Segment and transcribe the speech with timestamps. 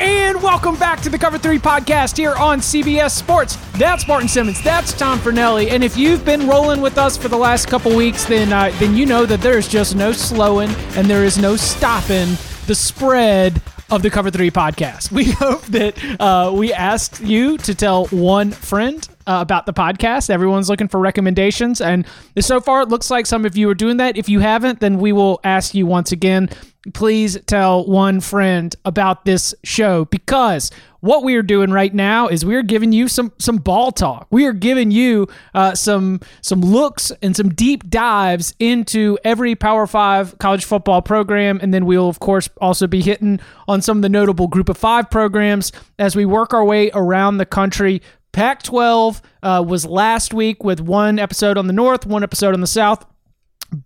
[0.00, 3.56] And welcome back to the Cover 3 podcast here on CBS Sports.
[3.78, 4.60] That's Barton Simmons.
[4.62, 5.70] That's Tom Fornelli.
[5.70, 8.96] And if you've been rolling with us for the last couple weeks, then uh, then
[8.96, 12.36] you know that there is just no slowing and there is no stopping
[12.66, 15.12] the spread of the Cover 3 podcast.
[15.14, 20.30] We hope that uh, we asked you to tell one friend uh, about the podcast.
[20.30, 21.80] Everyone's looking for recommendations.
[21.80, 22.06] And
[22.38, 24.16] so far, it looks like some of you are doing that.
[24.16, 26.50] If you haven't, then we will ask you once again
[26.92, 32.44] please tell one friend about this show because what we are doing right now is
[32.44, 34.26] we are giving you some some ball talk.
[34.30, 39.86] We are giving you uh, some some looks and some deep dives into every Power
[39.86, 44.02] Five college football program, and then we'll of course also be hitting on some of
[44.02, 48.02] the notable Group of Five programs as we work our way around the country.
[48.34, 52.66] Pac-12 uh, was last week with one episode on the north, one episode on the
[52.66, 53.06] south.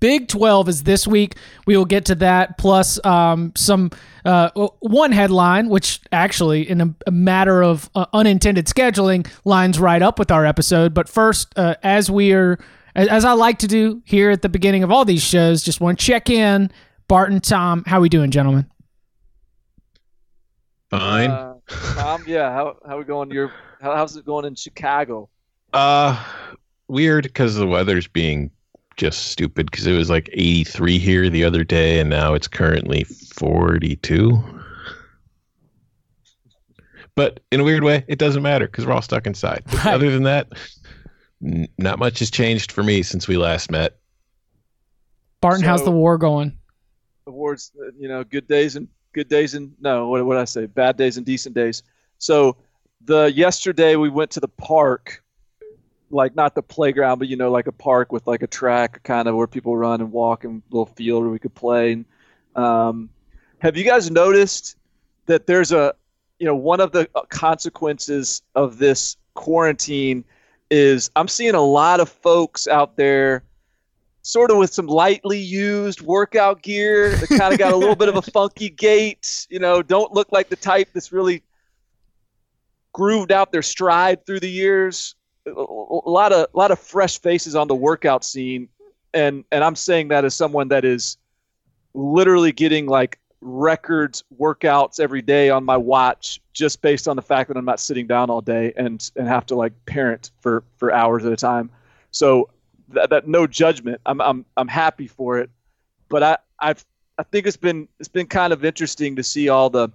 [0.00, 1.34] Big 12 is this week.
[1.66, 3.90] We will get to that, plus um, some
[4.24, 4.48] uh,
[4.80, 10.18] one headline, which actually, in a, a matter of uh, unintended scheduling, lines right up
[10.18, 10.94] with our episode.
[10.94, 12.58] But first, uh, as we are,
[12.94, 15.80] as, as, I like to do here at the beginning of all these shows, just
[15.80, 16.70] want to check in.
[17.06, 18.66] Barton, Tom, how we doing, gentlemen?
[20.90, 21.30] Fine.
[21.30, 23.30] Uh, Tom, yeah, how how we going?
[23.30, 25.28] Your how, how's it going in Chicago?
[25.72, 26.22] Uh,
[26.88, 28.50] weird because the weather's being
[28.96, 33.04] just stupid because it was like 83 here the other day and now it's currently
[33.04, 34.42] 42
[37.14, 39.62] but in a weird way it doesn't matter because we're all stuck inside.
[39.72, 39.86] Right.
[39.94, 40.52] other than that
[41.44, 43.98] n- not much has changed for me since we last met.
[45.40, 46.58] Barton so, how's the war going?
[47.24, 50.66] The war's you know good days and good days and no what would i say?
[50.66, 51.84] Bad days and decent days.
[52.18, 52.56] So
[53.04, 55.22] the yesterday we went to the park
[56.10, 59.28] like not the playground, but you know, like a park with like a track, kind
[59.28, 61.92] of where people run and walk, and little field where we could play.
[61.92, 62.04] And,
[62.54, 63.10] um,
[63.58, 64.76] have you guys noticed
[65.26, 65.94] that there's a,
[66.38, 70.24] you know, one of the consequences of this quarantine
[70.70, 73.42] is I'm seeing a lot of folks out there,
[74.22, 78.08] sort of with some lightly used workout gear that kind of got a little bit
[78.08, 79.46] of a funky gait.
[79.50, 81.42] You know, don't look like the type that's really
[82.98, 85.14] grooved out their stride through the years
[85.56, 88.68] a lot of a lot of fresh faces on the workout scene,
[89.14, 91.16] and and I'm saying that as someone that is
[91.94, 97.48] literally getting like records workouts every day on my watch just based on the fact
[97.48, 100.92] that I'm not sitting down all day and and have to like parent for for
[100.92, 101.70] hours at a time.
[102.10, 102.50] So
[102.88, 104.00] that, that no judgment.
[104.06, 105.50] I'm I'm I'm happy for it,
[106.08, 106.84] but I I've
[107.18, 109.92] I think it's been it's been kind of interesting to see all the the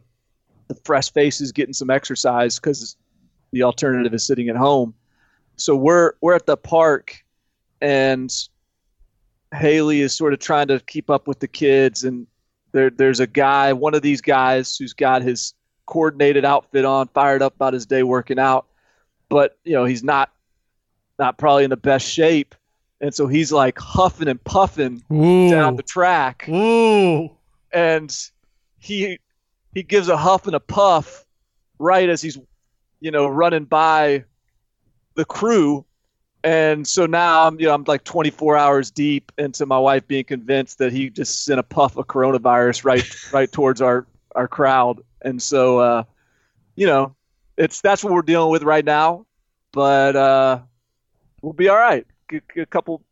[0.84, 2.98] fresh faces getting some exercise because
[3.52, 4.94] the alternative is sitting at home
[5.56, 7.24] so we're we're at the park
[7.82, 8.32] and
[9.54, 12.26] Haley is sort of trying to keep up with the kids and
[12.74, 15.54] there there's a guy, one of these guys who's got his
[15.86, 18.66] coordinated outfit on, fired up about his day working out,
[19.30, 20.32] but you know, he's not
[21.20, 22.56] not probably in the best shape.
[23.00, 25.50] And so he's like huffing and puffing Ooh.
[25.50, 26.48] down the track.
[26.50, 27.30] Ooh.
[27.72, 28.16] And
[28.80, 29.20] he
[29.74, 31.26] he gives a huff and a puff
[31.80, 32.38] right as he's
[33.00, 34.24] you know running by
[35.16, 35.86] the crew
[36.44, 40.26] and so now I'm, you know, I'm like 24 hours deep into my wife being
[40.26, 43.04] convinced that he just sent a puff of coronavirus right,
[43.34, 44.06] right towards our,
[44.36, 45.00] our crowd.
[45.22, 46.04] And so, uh,
[46.76, 47.16] you know,
[47.58, 49.26] it's, that's what we're dealing with right now,
[49.72, 50.60] but, uh,
[51.42, 52.06] we'll be all right.
[52.58, 53.04] A couple,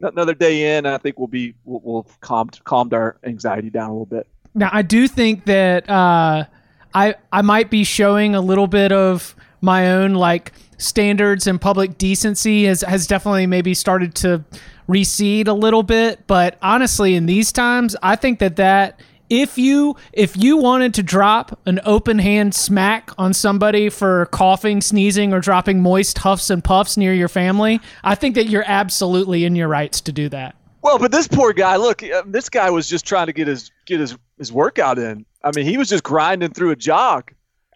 [0.00, 3.92] another day in, I think we'll be, we'll, we'll calmed, calmed our anxiety down a
[3.92, 4.26] little bit.
[4.54, 6.44] Now, I do think that, uh,
[6.92, 11.98] I, I might be showing a little bit of my own, like, standards and public
[11.98, 14.44] decency has, has definitely maybe started to
[14.88, 16.26] recede a little bit.
[16.26, 21.02] But honestly, in these times, I think that that if you if you wanted to
[21.02, 26.64] drop an open hand smack on somebody for coughing, sneezing, or dropping moist huffs and
[26.64, 30.56] puffs near your family, I think that you're absolutely in your rights to do that.
[30.82, 33.70] Well, but this poor guy, look, uh, this guy was just trying to get his
[33.86, 35.24] get his his workout in.
[35.44, 37.32] I mean, he was just grinding through a jog,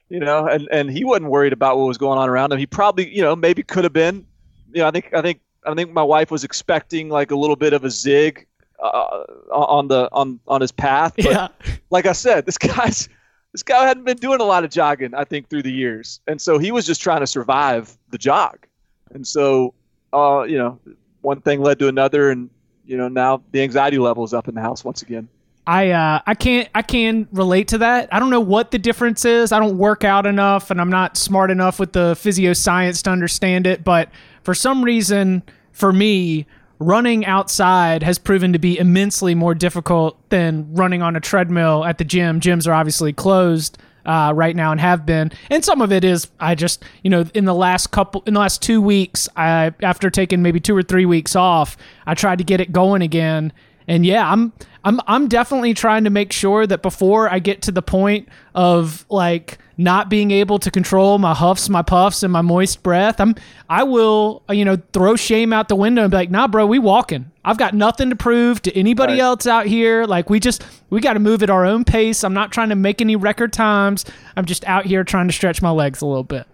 [0.08, 2.58] you know, and and he wasn't worried about what was going on around him.
[2.58, 4.26] He probably, you know, maybe could have been.
[4.72, 7.56] You know, I think I think I think my wife was expecting like a little
[7.56, 8.46] bit of a zig
[8.82, 11.14] uh, on the on on his path.
[11.16, 11.48] But Yeah.
[11.90, 13.08] like I said, this guy's
[13.52, 16.40] this guy hadn't been doing a lot of jogging, I think, through the years, and
[16.40, 18.66] so he was just trying to survive the jog,
[19.12, 19.74] and so
[20.12, 20.80] uh, you know,
[21.20, 22.50] one thing led to another, and
[22.86, 25.28] you know, now the anxiety level is up in the house once again.
[25.66, 28.12] I uh, I can't I can relate to that.
[28.12, 29.50] I don't know what the difference is.
[29.50, 33.10] I don't work out enough, and I'm not smart enough with the physio science to
[33.10, 33.82] understand it.
[33.82, 34.10] But
[34.42, 35.42] for some reason,
[35.72, 36.46] for me,
[36.78, 41.96] running outside has proven to be immensely more difficult than running on a treadmill at
[41.96, 42.40] the gym.
[42.40, 46.28] Gyms are obviously closed uh, right now and have been, and some of it is
[46.40, 50.10] I just you know in the last couple in the last two weeks, I after
[50.10, 53.52] taking maybe two or three weeks off, I tried to get it going again.
[53.86, 54.52] And yeah, I'm
[54.84, 59.04] I'm I'm definitely trying to make sure that before I get to the point of
[59.10, 63.34] like not being able to control my huffs, my puffs, and my moist breath, I'm
[63.68, 66.64] I will uh, you know throw shame out the window and be like, nah, bro,
[66.66, 67.30] we walking.
[67.44, 69.20] I've got nothing to prove to anybody Right.
[69.20, 70.04] else out here.
[70.06, 72.24] Like we just we got to move at our own pace.
[72.24, 74.06] I'm not trying to make any record times.
[74.36, 76.46] I'm just out here trying to stretch my legs a little bit.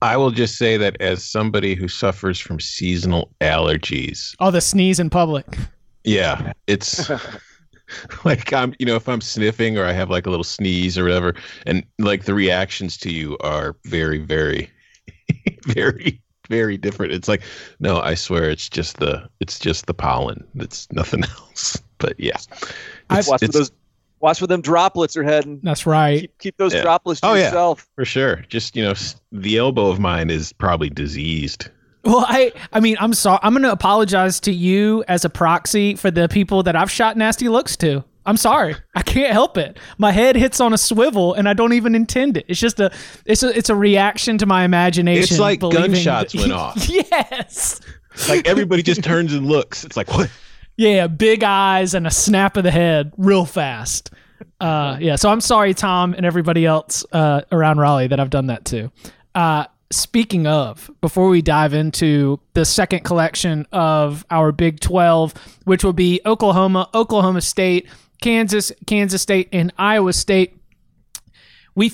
[0.00, 5.00] I will just say that as somebody who suffers from seasonal allergies, Oh, the sneeze
[5.00, 5.46] in public.
[6.08, 7.10] Yeah, it's
[8.24, 11.04] like I'm, you know, if I'm sniffing or I have like a little sneeze or
[11.04, 11.34] whatever,
[11.66, 14.70] and like the reactions to you are very, very,
[15.66, 17.12] very, very different.
[17.12, 17.42] It's like,
[17.80, 20.44] no, I swear, it's just the, it's just the pollen.
[20.56, 21.80] It's nothing else.
[21.98, 22.36] But yeah,
[23.10, 23.72] I've- it's, Watch for those.
[24.20, 25.60] Watch where them droplets are heading.
[25.62, 26.22] That's right.
[26.22, 26.82] Keep, keep those Yeah.
[26.82, 27.44] droplets to Oh, yeah.
[27.44, 27.86] yourself.
[27.94, 28.44] for sure.
[28.48, 28.94] Just you know,
[29.30, 31.68] the elbow of mine is probably diseased.
[32.04, 33.38] Well, I I mean, I'm sorry.
[33.42, 37.16] I'm going to apologize to you as a proxy for the people that I've shot
[37.16, 38.04] nasty looks to.
[38.24, 38.76] I'm sorry.
[38.94, 39.78] I can't help it.
[39.96, 42.44] My head hits on a swivel and I don't even intend it.
[42.48, 42.90] It's just a
[43.24, 45.22] it's a it's a reaction to my imagination.
[45.22, 46.88] It's like gunshots that- went off.
[46.88, 47.80] yes.
[48.28, 49.84] Like everybody just turns and looks.
[49.84, 50.30] It's like what?
[50.76, 54.10] Yeah, big eyes and a snap of the head real fast.
[54.60, 58.46] Uh, yeah, so I'm sorry, Tom, and everybody else uh, around Raleigh that I've done
[58.46, 58.92] that to.
[59.34, 65.84] Uh, speaking of, before we dive into the second collection of our Big 12, which
[65.84, 67.88] will be Oklahoma, Oklahoma State,
[68.20, 70.58] Kansas, Kansas State, and Iowa State,
[71.74, 71.92] we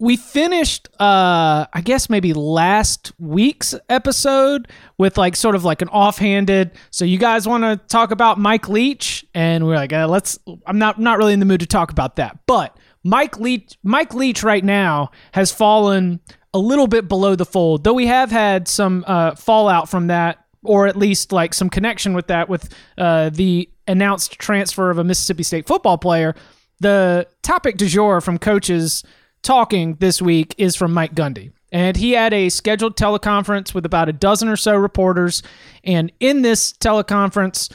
[0.00, 5.88] we finished uh i guess maybe last week's episode with like sort of like an
[5.88, 9.26] offhanded so you guys want to talk about mike leach?
[9.34, 12.16] And we're like uh, let's i'm not not really in the mood to talk about
[12.16, 12.38] that.
[12.46, 16.20] But mike leach mike leach right now has fallen
[16.54, 20.44] a little bit below the fold though we have had some uh fallout from that
[20.64, 25.04] or at least like some connection with that with uh the announced transfer of a
[25.04, 26.34] mississippi state football player
[26.80, 29.04] the topic du jour from coaches
[29.42, 31.52] talking this week is from Mike Gundy.
[31.70, 35.42] And he had a scheduled teleconference with about a dozen or so reporters.
[35.84, 37.70] And in this teleconference,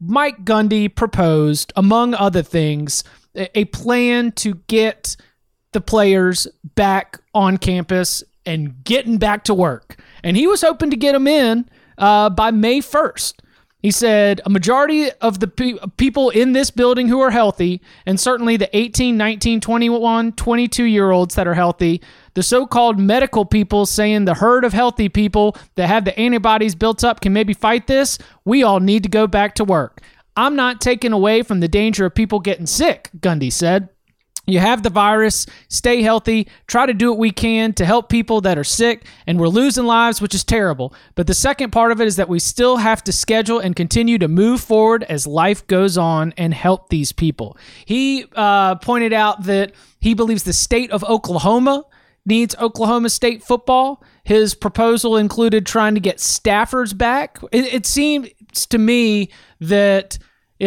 [0.00, 3.04] Mike Gundy proposed, among other things,
[3.36, 5.16] a a plan to get
[5.72, 10.00] the players back on campus and getting back to work.
[10.22, 11.68] And he was hoping to get them in
[11.98, 13.34] uh, by May 1st.
[13.82, 18.20] He said a majority of the pe- people in this building who are healthy, and
[18.20, 22.02] certainly the 18, 19, 21, 22 year olds that are healthy,
[22.34, 26.74] the so called medical people saying the herd of healthy people that have the antibodies
[26.74, 30.02] built up can maybe fight this, we all need to go back to work.
[30.36, 33.88] I'm not taking away from the danger of people getting sick, Gundy said.
[34.50, 38.40] You have the virus, stay healthy, try to do what we can to help people
[38.42, 40.94] that are sick, and we're losing lives, which is terrible.
[41.14, 44.18] But the second part of it is that we still have to schedule and continue
[44.18, 47.56] to move forward as life goes on and help these people.
[47.84, 51.84] He uh, pointed out that he believes the state of Oklahoma
[52.26, 54.02] needs Oklahoma State football.
[54.24, 57.38] His proposal included trying to get staffers back.
[57.52, 58.28] It, it seems
[58.68, 59.30] to me
[59.60, 60.18] that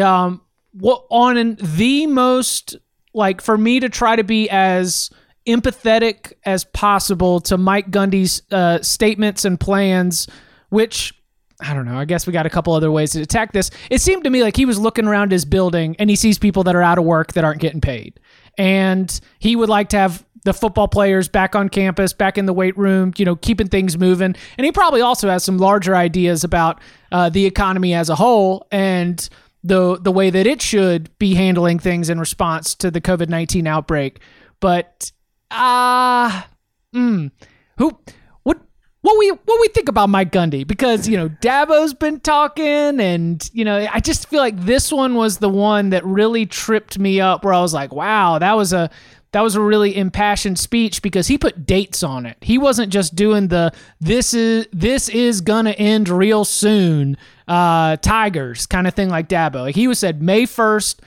[0.02, 2.76] um, what on the most
[3.14, 5.10] like for me to try to be as
[5.48, 10.28] empathetic as possible to Mike Gundy's uh, statements and plans,
[10.70, 11.14] which
[11.62, 11.98] I don't know.
[11.98, 13.70] I guess we got a couple other ways to attack this.
[13.90, 16.64] It seemed to me like he was looking around his building and he sees people
[16.64, 18.20] that are out of work that aren't getting paid.
[18.58, 22.54] And he would like to have the football players back on campus, back in the
[22.54, 24.36] weight room, you know, keeping things moving.
[24.58, 28.68] And he probably also has some larger ideas about uh, the economy as a whole.
[28.72, 29.28] And
[29.64, 33.68] the the way that it should be handling things in response to the COVID nineteen
[33.68, 34.20] outbreak.
[34.60, 35.12] But
[35.52, 36.48] ah,
[36.94, 37.32] uh, mm,
[37.78, 37.98] who
[38.44, 38.60] what
[39.02, 43.50] what we what we think about Mike Gundy because you know Dabo's been talking and
[43.54, 47.22] you know I just feel like this one was the one that really tripped me
[47.22, 48.90] up where I was like wow that was a
[49.34, 52.38] that was a really impassioned speech because he put dates on it.
[52.42, 58.66] He wasn't just doing the this is this is gonna end real soon uh, Tigers
[58.68, 59.62] kind of thing like Dabo.
[59.62, 61.02] Like he was said May first.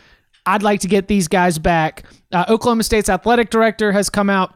[0.45, 2.04] I'd like to get these guys back.
[2.33, 4.54] Uh, Oklahoma State's athletic director has come out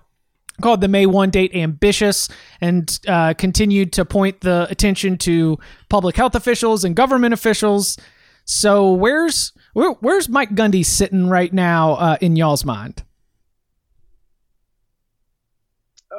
[0.60, 2.28] called the May 1 date ambitious
[2.60, 5.58] and uh, continued to point the attention to
[5.88, 7.96] public health officials and government officials.
[8.44, 13.04] So where's where, where's Mike Gundy sitting right now uh, in y'all's mind?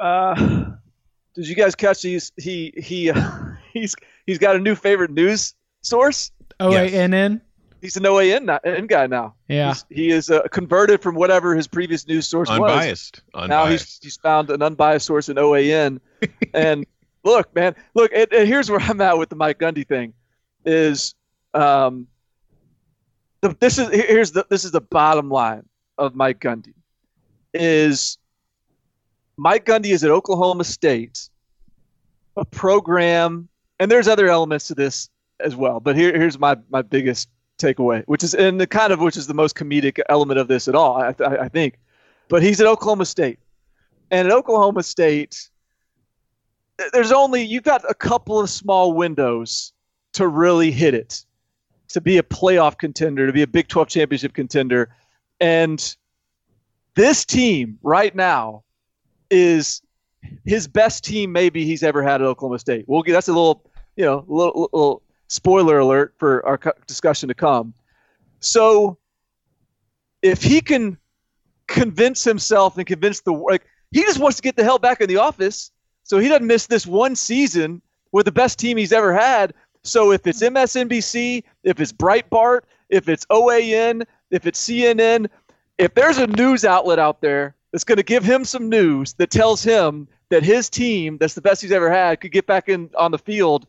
[0.02, 0.64] Uh,
[1.34, 3.30] did you guys catch he's he he uh,
[3.72, 3.94] he's
[4.26, 6.32] he's got a new favorite news source?
[6.58, 7.40] OANN.
[7.80, 9.34] He's an OAN guy now.
[9.48, 13.22] Yeah, he's, he is uh, converted from whatever his previous news source unbiased.
[13.32, 13.42] was.
[13.42, 13.48] Unbiased.
[13.48, 16.00] Now he's he's found an unbiased source in OAN.
[16.54, 16.84] and
[17.24, 18.10] look, man, look.
[18.12, 20.14] And, and, here's where I'm at with the Mike Gundy thing.
[20.64, 21.14] Is
[21.54, 22.08] um,
[23.40, 25.64] the, this is here's the this is the bottom line
[25.96, 26.74] of Mike Gundy.
[27.54, 28.18] Is
[29.36, 31.28] Mike Gundy is at Oklahoma State,
[32.36, 33.48] a program,
[33.78, 35.08] and there's other elements to this
[35.40, 35.80] as well.
[35.80, 39.26] But here, here's my my biggest takeaway, which is and the kind of which is
[39.26, 41.78] the most comedic element of this at all, I, I, I think.
[42.28, 43.38] But he's at Oklahoma State,
[44.10, 45.48] and at Oklahoma State,
[46.92, 49.72] there's only you've got a couple of small windows
[50.12, 51.24] to really hit it,
[51.88, 54.94] to be a playoff contender, to be a Big 12 championship contender,
[55.40, 55.96] and
[56.94, 58.62] this team right now
[59.32, 59.82] is
[60.44, 62.84] his best team maybe he's ever had at Oklahoma State.
[62.86, 63.64] We'll that's a little
[63.96, 67.74] you know little, little spoiler alert for our discussion to come.
[68.40, 68.98] So
[70.20, 70.98] if he can
[71.66, 75.08] convince himself and convince the like he just wants to get the hell back in
[75.08, 75.70] the office
[76.02, 77.80] so he doesn't miss this one season
[78.12, 79.54] with the best team he's ever had.
[79.82, 85.28] So if it's MSNBC, if it's Breitbart, if it's OAN, if it's CNN,
[85.78, 89.30] if there's a news outlet out there that's going to give him some news that
[89.30, 92.90] tells him that his team, that's the best he's ever had, could get back in
[92.96, 93.66] on the field.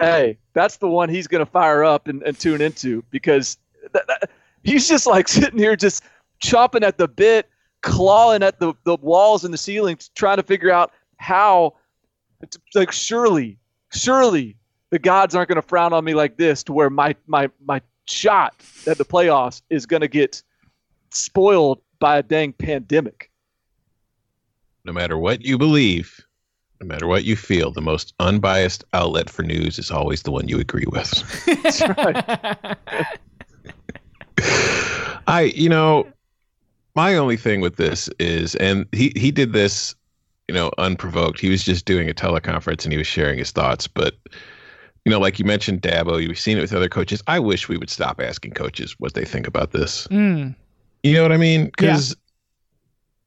[0.00, 3.58] Hey, that's the one he's going to fire up and, and tune into because
[3.92, 4.30] that, that,
[4.64, 6.02] he's just like sitting here just
[6.42, 7.48] chomping at the bit,
[7.82, 11.74] clawing at the, the walls and the ceilings, trying to figure out how,
[12.74, 13.58] like, surely,
[13.92, 14.56] surely
[14.90, 17.80] the gods aren't going to frown on me like this to where my, my, my
[18.04, 18.54] shot
[18.86, 20.42] at the playoffs is going to get
[21.10, 23.27] spoiled by a dang pandemic.
[24.88, 26.18] No matter what you believe,
[26.80, 30.48] no matter what you feel, the most unbiased outlet for news is always the one
[30.48, 31.10] you agree with.
[31.62, 32.78] That's right.
[35.26, 36.08] I, you know,
[36.94, 39.94] my only thing with this is, and he he did this,
[40.48, 41.38] you know, unprovoked.
[41.38, 44.14] He was just doing a teleconference and he was sharing his thoughts, but
[45.04, 47.22] you know, like you mentioned, Dabo, you've seen it with other coaches.
[47.26, 50.06] I wish we would stop asking coaches what they think about this.
[50.06, 50.54] Mm.
[51.02, 51.66] You know what I mean?
[51.66, 52.16] Because.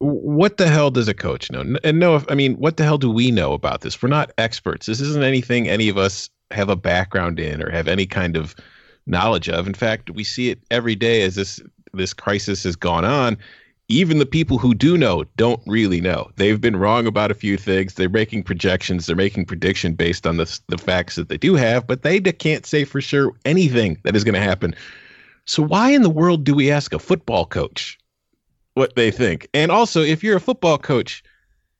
[0.02, 1.64] What the hell does a coach know?
[1.84, 4.02] And no, I mean, what the hell do we know about this?
[4.02, 4.86] We're not experts.
[4.86, 8.56] This isn't anything any of us have a background in or have any kind of
[9.06, 9.66] knowledge of.
[9.66, 11.60] In fact, we see it every day as this
[11.92, 13.38] this crisis has gone on.
[13.88, 16.30] Even the people who do know don't really know.
[16.36, 17.94] They've been wrong about a few things.
[17.94, 19.06] They're making projections.
[19.06, 22.66] They're making prediction based on the the facts that they do have, but they can't
[22.66, 24.74] say for sure anything that is going to happen
[25.44, 27.98] so why in the world do we ask a football coach
[28.74, 29.48] what they think?
[29.54, 31.22] And also, if you're a football coach,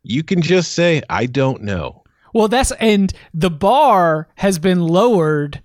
[0.02, 2.02] you can just say, I don't know.
[2.34, 5.62] Well, that's and the bar has been lowered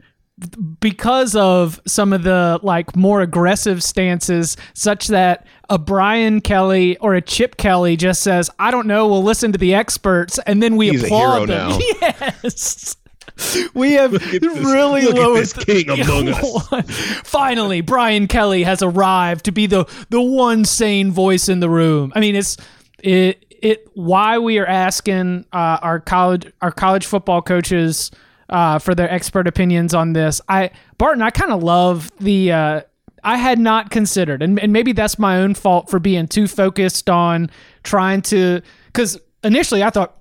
[0.79, 7.15] because of some of the like more aggressive stances such that a Brian Kelly or
[7.15, 10.75] a Chip Kelly just says, I don't know, we'll listen to the experts and then
[10.75, 11.69] we He's applaud them.
[11.69, 11.79] Now.
[12.43, 12.97] Yes
[13.73, 16.89] we have really look lowered this king among us.
[17.23, 22.11] Finally, Brian Kelly has arrived to be the the one sane voice in the room.
[22.15, 22.57] I mean, it's
[22.99, 28.11] it it why we are asking uh, our college our college football coaches
[28.49, 30.41] uh, for their expert opinions on this.
[30.47, 32.51] I Barton, I kind of love the.
[32.51, 32.81] Uh,
[33.23, 37.09] I had not considered, and, and maybe that's my own fault for being too focused
[37.09, 37.49] on
[37.83, 38.61] trying to.
[38.85, 40.17] Because initially, I thought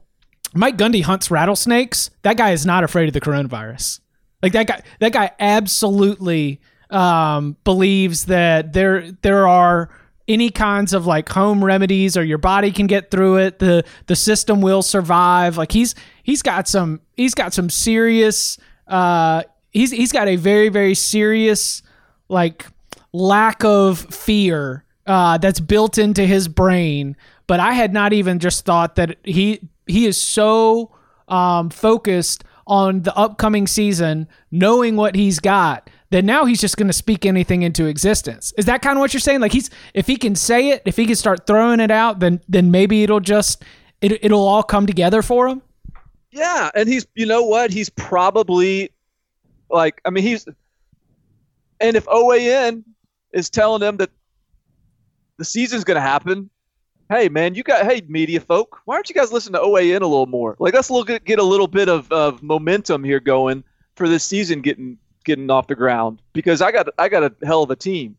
[0.54, 2.10] Mike Gundy hunts rattlesnakes.
[2.22, 4.00] That guy is not afraid of the coronavirus.
[4.42, 6.60] Like that guy, that guy absolutely
[6.90, 9.90] um, believes that there there are
[10.28, 13.58] any kinds of like home remedies or your body can get through it.
[13.58, 15.56] The the system will survive.
[15.56, 20.68] Like he's he's got some he's got some serious uh, he's he's got a very
[20.68, 21.82] very serious
[22.28, 22.66] like
[23.12, 27.16] lack of fear uh, that's built into his brain.
[27.46, 30.92] But I had not even just thought that he he is so
[31.28, 36.86] um, focused on the upcoming season, knowing what he's got, that now he's just going
[36.88, 38.52] to speak anything into existence.
[38.58, 39.40] Is that kind of what you're saying?
[39.40, 42.40] Like he's if he can say it, if he can start throwing it out, then
[42.48, 43.64] then maybe it'll just
[44.00, 45.62] it, it'll all come together for him.
[46.30, 47.70] Yeah, and he's you know what?
[47.70, 48.90] He's probably
[49.70, 50.46] like I mean he's
[51.80, 52.84] and if OAN
[53.32, 54.10] is telling him that
[55.38, 56.48] the season's going to happen,
[57.08, 60.06] hey man, you got hey media folk, why aren't you guys listening to OAN a
[60.06, 60.56] little more?
[60.58, 64.24] Like let's look at, get a little bit of, of momentum here going for this
[64.24, 67.76] season getting getting off the ground because I got I got a hell of a
[67.76, 68.16] team,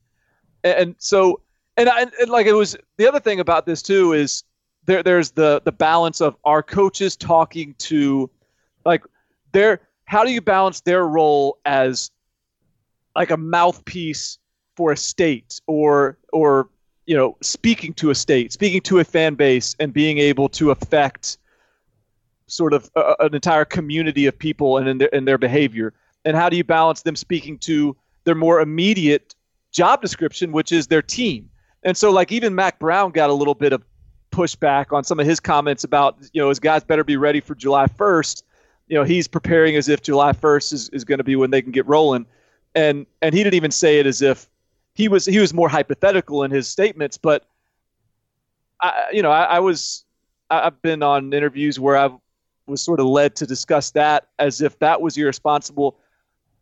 [0.63, 1.41] and, and so
[1.77, 4.43] and, I, and like it was the other thing about this too is
[4.85, 8.29] there there's the the balance of our coaches talking to
[8.85, 9.03] like
[9.51, 12.09] their how do you balance their role as
[13.15, 14.39] like a mouthpiece
[14.75, 16.69] for a state or or
[17.07, 20.69] you know speaking to a state speaking to a fan base and being able to
[20.69, 21.37] affect
[22.47, 25.93] sort of a, an entire community of people and in their, in their behavior.
[26.25, 29.35] And how do you balance them speaking to their more immediate
[29.71, 31.49] job description which is their team?
[31.83, 33.83] And so like even Mack brown got a little bit of
[34.31, 37.55] pushback on some of his comments about you know his guys better be ready for
[37.55, 38.43] july 1st
[38.87, 41.61] you know he's preparing as if july 1st is, is going to be when they
[41.61, 42.25] can get rolling.
[42.75, 44.49] And and he didn't even say it as if
[44.97, 47.45] he was he was more hypothetical in his statements but
[48.81, 50.03] I, you know I, I was
[50.49, 52.09] I've been on interviews where I
[52.67, 55.97] was sort of led to discuss that as if that was irresponsible.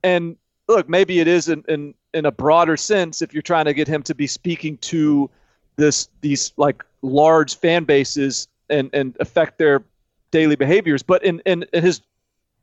[0.03, 0.37] And
[0.67, 3.87] look maybe it is in, in in a broader sense if you're trying to get
[3.87, 5.29] him to be speaking to
[5.75, 9.83] this these like large fan bases and and affect their
[10.31, 11.03] daily behaviors.
[11.03, 12.01] But in in, in his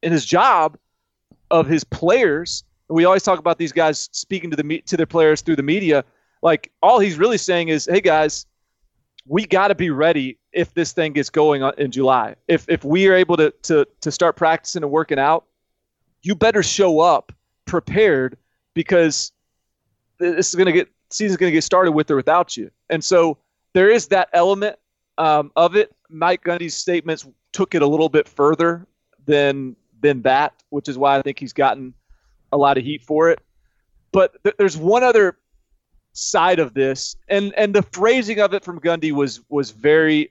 [0.02, 0.78] in his job
[1.50, 5.40] of his players we always talk about these guys speaking to the to their players
[5.40, 6.04] through the media.
[6.42, 8.46] Like all he's really saying is, "Hey guys,
[9.26, 12.36] we got to be ready if this thing gets going in July.
[12.48, 15.44] If if we are able to to to start practicing and working out,
[16.22, 17.32] you better show up
[17.64, 18.36] prepared
[18.74, 19.32] because
[20.18, 22.70] this is going to get season's going to get started with or without you.
[22.90, 23.38] And so
[23.74, 24.76] there is that element
[25.18, 25.94] um, of it.
[26.08, 28.86] Mike Gundy's statements took it a little bit further
[29.26, 31.94] than than that, which is why I think he's gotten
[32.52, 33.40] a lot of heat for it.
[34.12, 35.38] But th- there's one other
[36.12, 40.30] side of this, and and the phrasing of it from Gundy was was very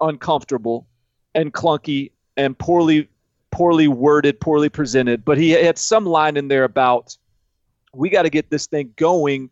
[0.00, 0.86] uncomfortable
[1.34, 3.08] and clunky and poorly
[3.50, 5.24] poorly worded, poorly presented.
[5.24, 7.16] But he had some line in there about
[7.94, 9.50] we got to get this thing going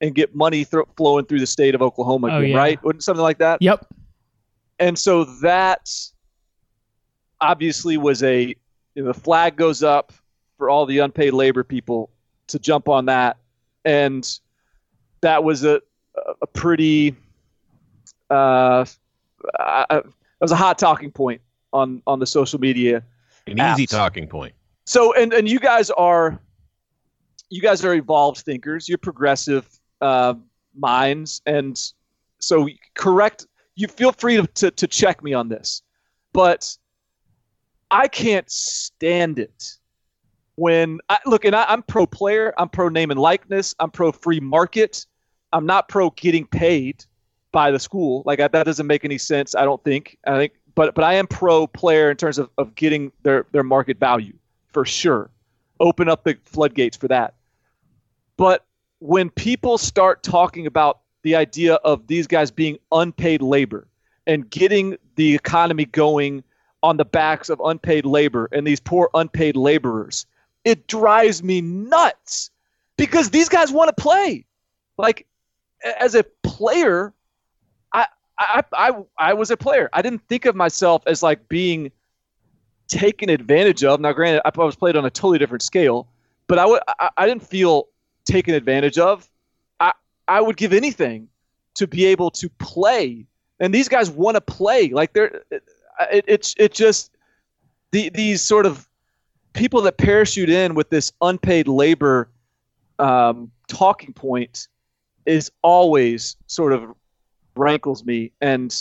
[0.00, 2.56] and get money th- flowing through the state of Oklahoma Oh, again, yeah.
[2.56, 2.82] right?
[2.82, 3.60] Wasn't something like that?
[3.60, 3.86] Yep.
[4.78, 5.88] And so that
[7.40, 8.54] obviously was a
[8.94, 10.12] you know, the flag goes up
[10.58, 12.10] for all the unpaid labor people
[12.48, 13.36] to jump on that,
[13.84, 14.38] and
[15.20, 15.80] that was a
[16.42, 17.16] a pretty
[18.30, 18.84] uh,
[19.58, 20.04] that
[20.40, 21.40] was a hot talking point
[21.72, 23.02] on on the social media.
[23.46, 24.54] An easy talking point.
[24.86, 26.38] So and and you guys are
[27.50, 28.88] you guys are evolved thinkers.
[28.88, 29.68] You're progressive
[30.00, 30.34] uh,
[30.76, 31.80] minds, and
[32.38, 33.46] so correct.
[33.76, 35.82] You feel free to, to to check me on this,
[36.32, 36.76] but
[37.90, 39.76] I can't stand it
[40.56, 42.54] when I look and I, I'm pro player.
[42.58, 43.74] I'm pro name and likeness.
[43.78, 45.06] I'm pro free market.
[45.52, 47.04] I'm not pro getting paid
[47.52, 48.22] by the school.
[48.26, 49.54] Like that doesn't make any sense.
[49.54, 50.18] I don't think.
[50.26, 53.62] I think, but but I am pro player in terms of, of getting their their
[53.62, 54.34] market value
[54.68, 55.30] for sure.
[55.80, 57.34] Open up the floodgates for that.
[58.36, 58.64] But
[58.98, 63.88] when people start talking about the idea of these guys being unpaid labor
[64.26, 66.42] and getting the economy going
[66.82, 70.26] on the backs of unpaid labor and these poor unpaid laborers,
[70.64, 72.50] it drives me nuts
[72.96, 74.46] because these guys want to play.
[74.96, 75.26] Like
[76.00, 77.12] as a player,
[77.92, 78.06] I,
[78.38, 79.88] I I I was a player.
[79.92, 81.90] I didn't think of myself as like being
[82.88, 84.00] taken advantage of.
[84.00, 86.08] Now, granted, I was played on a totally different scale,
[86.46, 86.80] but I would
[87.16, 87.88] I, didn't feel
[88.24, 89.28] taken advantage of.
[89.80, 89.92] I
[90.28, 91.28] I would give anything
[91.74, 93.26] to be able to play,
[93.60, 94.88] and these guys want to play.
[94.90, 97.10] Like they're it, it's it just
[97.90, 98.88] the these sort of
[99.54, 102.28] people that parachute in with this unpaid labor
[102.98, 104.68] um, talking point
[105.24, 106.94] is always sort of
[107.56, 108.32] rankles me.
[108.40, 108.74] And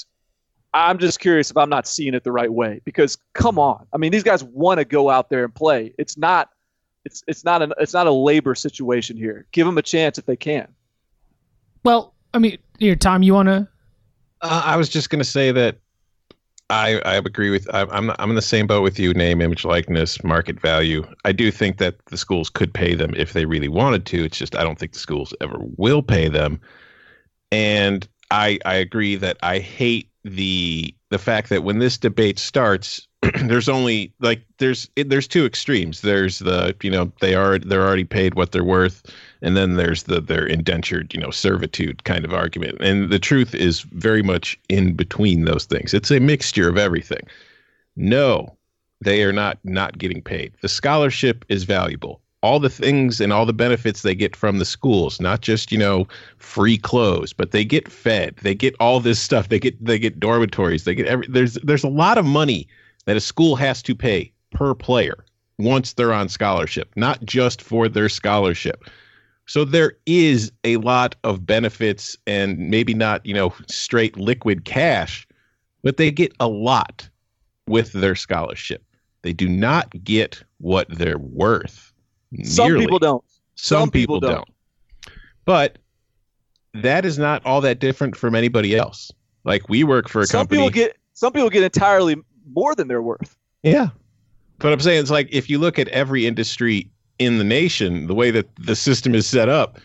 [0.76, 3.86] i'm just curious if i'm not seeing it the right way because come on.
[3.94, 5.94] I mean these guys want to go out there and play.
[5.98, 6.50] It's not
[7.06, 9.46] it's it's not an it's not a labor situation here.
[9.52, 10.68] Give them a chance if they can.
[11.84, 13.68] Well, I mean, here, Tom, you want to?
[14.42, 15.78] Uh, I was just going to say that
[16.70, 19.14] I, I agree with I, I'm I'm in the same boat with you.
[19.14, 21.06] Name, image, likeness, market value.
[21.26, 24.24] I do think that the schools could pay them if they really wanted to.
[24.24, 26.60] It's just I don't think the schools ever will pay them.
[27.52, 33.08] And I I agree that I hate the the fact that when this debate starts,
[33.44, 36.02] there's only like there's there's two extremes.
[36.02, 39.04] There's the you know they are they're already paid what they're worth,
[39.42, 42.78] and then there's the their indentured you know servitude kind of argument.
[42.82, 45.94] And the truth is very much in between those things.
[45.94, 47.22] It's a mixture of everything.
[47.96, 48.58] No,
[49.02, 50.54] they are not not getting paid.
[50.62, 52.20] The scholarship is valuable.
[52.42, 55.78] All the things and all the benefits they get from the schools, not just you
[55.78, 56.08] know
[56.38, 58.36] free clothes, but they get fed.
[58.42, 59.48] They get all this stuff.
[59.48, 60.84] They get they get dormitories.
[60.84, 62.68] They get every there's there's a lot of money
[63.06, 65.26] that a school has to pay per player
[65.60, 68.86] once they're on scholarship, not just for their scholarship.
[69.46, 75.28] So there is a lot of benefits and maybe not, you know, straight liquid cash,
[75.84, 77.10] but they get a lot
[77.68, 78.84] with their scholarship.
[79.22, 81.92] They do not get what they're worth.
[82.44, 82.86] Some nearly.
[82.86, 83.24] people don't.
[83.56, 84.36] Some, some people, people don't.
[84.38, 84.50] don't.
[85.46, 85.78] But
[86.74, 89.12] that is not all that different from anybody else.
[89.44, 90.60] Like we work for a Some company.
[90.60, 92.16] people get some people get entirely
[92.52, 93.38] more than they're worth.
[93.64, 93.90] Yeah.
[94.60, 98.16] But I'm saying it's like if you look at every industry in the nation, the
[98.16, 99.80] way that the system is set up,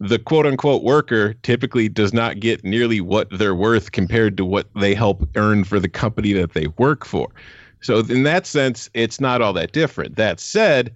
[0.00, 4.68] the quote unquote worker typically does not get nearly what they're worth compared to what
[4.74, 7.28] they help earn for the company that they work for.
[7.80, 10.16] So in that sense, it's not all that different.
[10.16, 10.94] That said,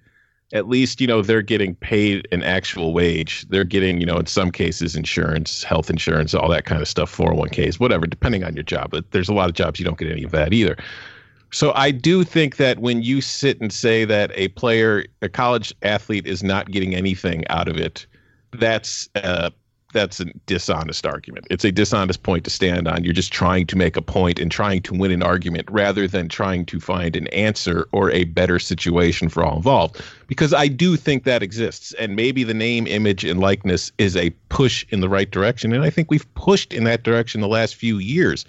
[0.53, 3.45] at least you know they're getting paid an actual wage.
[3.49, 7.15] They're getting you know in some cases insurance, health insurance, all that kind of stuff,
[7.15, 8.91] 401ks, whatever, depending on your job.
[8.91, 10.77] But there's a lot of jobs you don't get any of that either.
[11.51, 15.73] So I do think that when you sit and say that a player, a college
[15.81, 18.05] athlete, is not getting anything out of it,
[18.51, 19.49] that's uh,
[19.91, 21.47] that's a dishonest argument.
[21.49, 23.03] It's a dishonest point to stand on.
[23.03, 26.29] You're just trying to make a point and trying to win an argument rather than
[26.29, 30.01] trying to find an answer or a better situation for all involved.
[30.27, 34.29] Because I do think that exists, and maybe the name, image, and likeness is a
[34.49, 37.75] push in the right direction, and I think we've pushed in that direction the last
[37.75, 38.45] few years.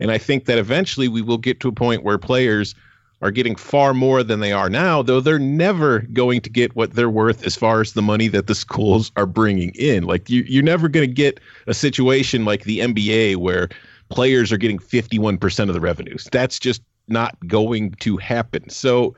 [0.00, 2.74] And I think that eventually we will get to a point where players
[3.22, 6.94] are getting far more than they are now, though they're never going to get what
[6.94, 10.04] they're worth as far as the money that the schools are bringing in.
[10.04, 13.68] Like you, you're never going to get a situation like the NBA where
[14.08, 16.28] players are getting 51% of the revenues.
[16.32, 18.68] That's just not going to happen.
[18.70, 19.14] So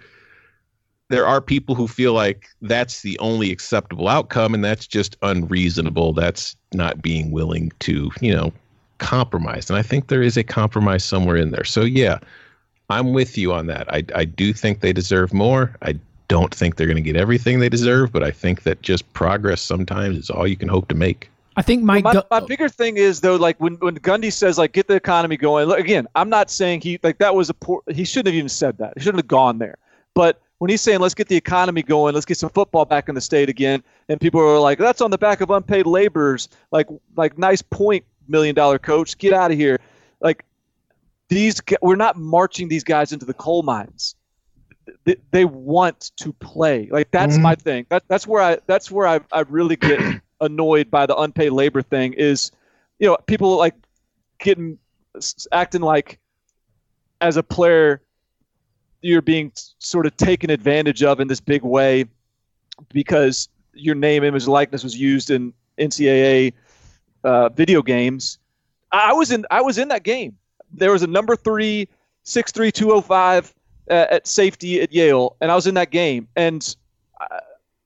[1.08, 6.12] there are people who feel like that's the only acceptable outcome, and that's just unreasonable.
[6.14, 8.52] That's not being willing to, you know,
[8.98, 9.68] compromise.
[9.68, 11.64] And I think there is a compromise somewhere in there.
[11.64, 12.18] So yeah,
[12.90, 13.92] I'm with you on that.
[13.92, 15.76] I I do think they deserve more.
[15.82, 19.10] I don't think they're going to get everything they deserve, but I think that just
[19.12, 21.30] progress sometimes is all you can hope to make.
[21.56, 22.04] I think Mike.
[22.04, 24.94] my, Gu- my bigger thing is though, like when when Gundy says like get the
[24.94, 25.68] economy going.
[25.68, 27.82] Look, again, I'm not saying he like that was a poor.
[27.90, 28.94] He shouldn't have even said that.
[28.96, 29.76] He shouldn't have gone there.
[30.14, 33.14] But when he's saying let's get the economy going, let's get some football back in
[33.14, 36.48] the state again, and people are like that's on the back of unpaid laborers.
[36.70, 39.78] Like like nice point, million dollar coach, get out of here.
[40.20, 40.44] Like
[41.34, 44.14] these, we're not marching these guys into the coal mines.
[45.04, 46.88] They, they want to play.
[46.90, 47.86] Like that's my thing.
[47.88, 50.00] That that's where I that's where I I really get
[50.40, 52.50] annoyed by the unpaid labor thing is,
[52.98, 53.74] you know, people like
[54.38, 54.78] getting
[55.52, 56.18] acting like
[57.20, 58.02] as a player
[59.02, 62.06] you're being sort of taken advantage of in this big way
[62.92, 66.54] because your name, image, likeness was used in NCAA
[67.24, 68.38] uh, video games.
[68.90, 70.38] I was in I was in that game.
[70.72, 71.88] There was a number three,
[72.22, 73.52] six three two zero five
[73.90, 76.28] uh, at safety at Yale, and I was in that game.
[76.36, 76.74] And
[77.20, 77.38] uh,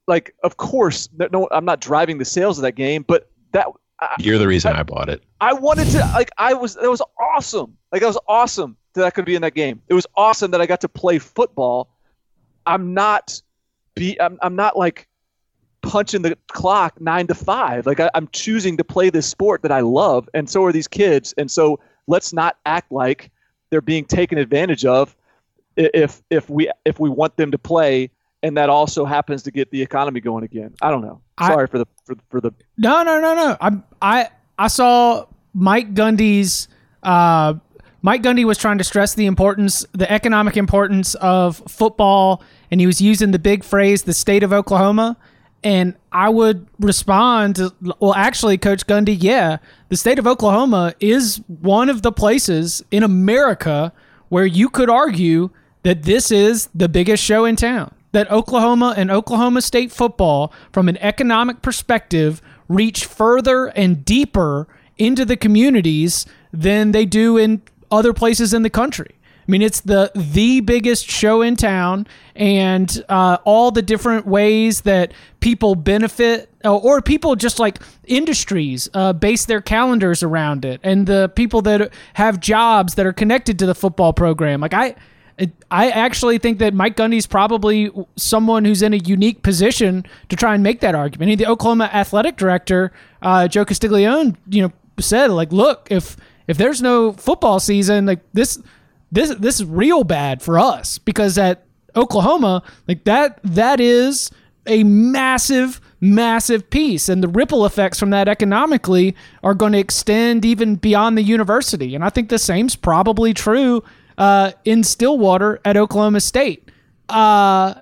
[0.07, 3.67] like, of course, no, I'm not driving the sales of that game, but that
[4.01, 5.23] I, You're the reason I bought it.
[5.41, 7.77] I wanted to like I was it was awesome.
[7.93, 9.83] Like that was awesome that I could be in that game.
[9.89, 11.89] It was awesome that I got to play football.
[12.67, 13.41] I'm not
[13.95, 15.09] be I'm I'm not like
[15.83, 17.87] punching the clock nine to five.
[17.87, 20.89] Like I, I'm choosing to play this sport that I love, and so are these
[20.89, 21.33] kids.
[21.39, 23.31] And so let's not act like
[23.71, 25.17] they're being taken advantage of
[25.77, 28.11] if if we if we want them to play
[28.43, 30.75] and that also happens to get the economy going again.
[30.81, 31.21] I don't know.
[31.39, 33.57] I- Sorry for the for, for the No, no, no, no.
[33.61, 36.69] I I I saw Mike Gundy's
[37.03, 37.55] uh
[38.03, 42.87] Mike Gundy was trying to stress the importance, the economic importance of football, and he
[42.87, 45.17] was using the big phrase, the state of Oklahoma.
[45.63, 47.59] And I would respond
[47.99, 53.03] well, actually, Coach Gundy, yeah, the state of Oklahoma is one of the places in
[53.03, 53.93] America
[54.29, 55.51] where you could argue
[55.83, 57.93] that this is the biggest show in town.
[58.13, 65.25] That Oklahoma and Oklahoma State football, from an economic perspective, reach further and deeper into
[65.25, 69.17] the communities than they do in other places in the country.
[69.47, 74.81] I mean, it's the the biggest show in town, and uh, all the different ways
[74.83, 80.81] that people benefit, uh, or people just like industries uh, base their calendars around it,
[80.83, 84.61] and the people that have jobs that are connected to the football program.
[84.61, 84.97] Like I,
[85.71, 90.55] I actually think that Mike Gundy's probably someone who's in a unique position to try
[90.55, 91.39] and make that argument.
[91.39, 92.91] the Oklahoma athletic director,
[93.23, 96.17] uh, Joe Castiglione, you know, said like, look, if
[96.49, 98.61] if there's no football season, like this
[99.13, 101.65] this this is real bad for us because at
[101.95, 104.31] Oklahoma, like that that is
[104.67, 107.09] a massive massive piece.
[107.09, 111.95] And the ripple effects from that economically are going to extend even beyond the university.
[111.95, 113.83] And i think the same's probably true
[114.19, 116.71] uh, in stillwater at oklahoma state.
[117.09, 117.75] Uh,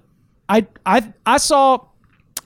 [0.48, 1.78] I, I i saw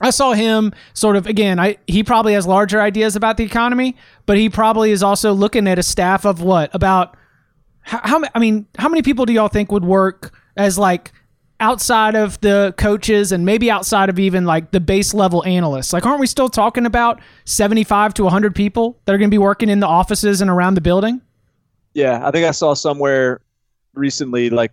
[0.01, 1.59] I saw him sort of again.
[1.59, 5.67] I he probably has larger ideas about the economy, but he probably is also looking
[5.67, 6.73] at a staff of what?
[6.73, 7.17] About
[7.89, 11.11] how, I mean, how many people do y'all think would work as like
[11.59, 15.91] outside of the coaches and maybe outside of even like the base level analysts?
[15.91, 19.39] Like, aren't we still talking about 75 to 100 people that are going to be
[19.39, 21.21] working in the offices and around the building?
[21.93, 23.41] Yeah, I think I saw somewhere
[23.95, 24.71] recently like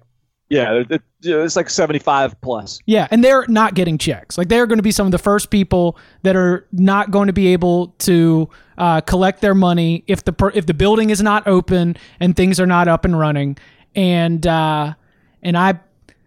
[0.49, 0.85] yeah,
[1.23, 2.79] it's like 75 plus.
[2.87, 4.39] Yeah, and they're not getting checks.
[4.39, 7.33] Like they're going to be some of the first people that are not going to
[7.33, 11.47] be able to uh, collect their money if the per- if the building is not
[11.49, 13.59] open and things are not up and running.
[13.97, 14.95] And uh,
[15.43, 15.81] and I,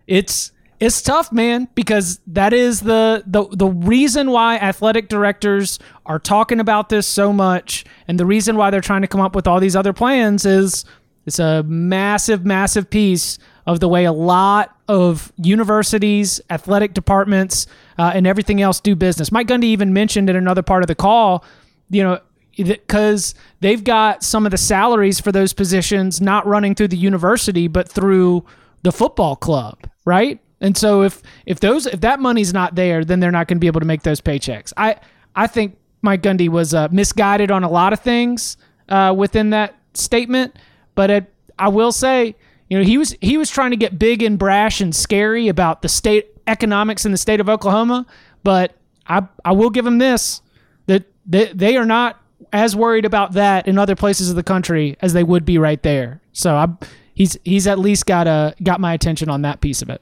[0.05, 0.51] it's
[0.81, 6.59] it's tough, man, because that is the the the reason why athletic directors are talking
[6.59, 9.61] about this so much, and the reason why they're trying to come up with all
[9.61, 10.83] these other plans is
[11.25, 17.67] it's a massive, massive piece of the way a lot of universities, athletic departments,
[17.97, 19.31] uh, and everything else do business.
[19.31, 21.43] Mike Gundy even mentioned in another part of the call,
[21.89, 22.19] you know,
[22.55, 27.67] because they've got some of the salaries for those positions not running through the university,
[27.67, 28.45] but through
[28.81, 30.39] the football club, right?
[30.61, 33.61] And so if if those if that money's not there, then they're not going to
[33.61, 34.73] be able to make those paychecks.
[34.75, 34.97] I
[35.35, 38.57] I think Mike Gundy was uh, misguided on a lot of things
[38.89, 40.55] uh, within that statement,
[40.95, 42.35] but it, I will say
[42.69, 45.81] you know, he was he was trying to get big and brash and scary about
[45.81, 48.05] the state economics in the state of Oklahoma,
[48.43, 48.75] but
[49.07, 50.41] I I will give him this
[50.85, 52.21] that they, they are not
[52.53, 55.81] as worried about that in other places of the country as they would be right
[55.81, 56.21] there.
[56.31, 56.67] So I
[57.15, 60.01] he's he's at least got a got my attention on that piece of it.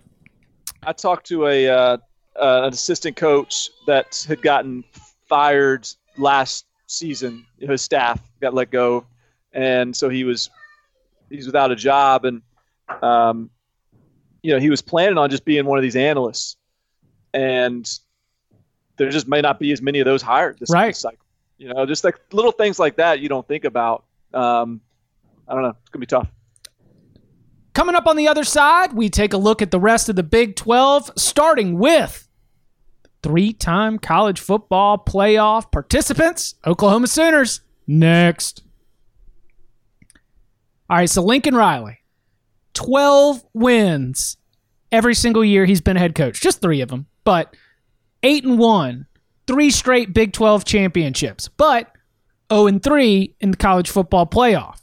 [0.83, 1.97] I talked to a uh,
[2.35, 4.83] uh, an assistant coach that had gotten
[5.27, 7.45] fired last season.
[7.59, 9.05] His staff got let go,
[9.53, 10.49] and so he was
[11.29, 12.41] he's without a job and
[13.01, 13.49] um,
[14.41, 16.55] you know, he was planning on just being one of these analysts,
[17.33, 17.87] and
[18.97, 20.95] there just may not be as many of those hired this, right.
[20.95, 21.25] cycle.
[21.57, 24.05] You know, just like little things like that you don't think about.
[24.33, 24.81] Um,
[25.47, 25.69] I don't know.
[25.69, 26.29] It's gonna be tough.
[27.73, 30.23] Coming up on the other side, we take a look at the rest of the
[30.23, 32.27] Big 12, starting with
[33.21, 37.61] three time college football playoff participants, Oklahoma Sooners.
[37.85, 38.63] Next.
[40.89, 41.99] All right, so Lincoln Riley,
[42.77, 44.37] 12 wins
[44.91, 46.39] every single year he's been head coach.
[46.39, 47.55] Just three of them, but
[48.21, 49.07] eight and one,
[49.47, 51.91] three straight Big 12 championships, but
[52.53, 54.79] 0 and 3 in the college football playoff.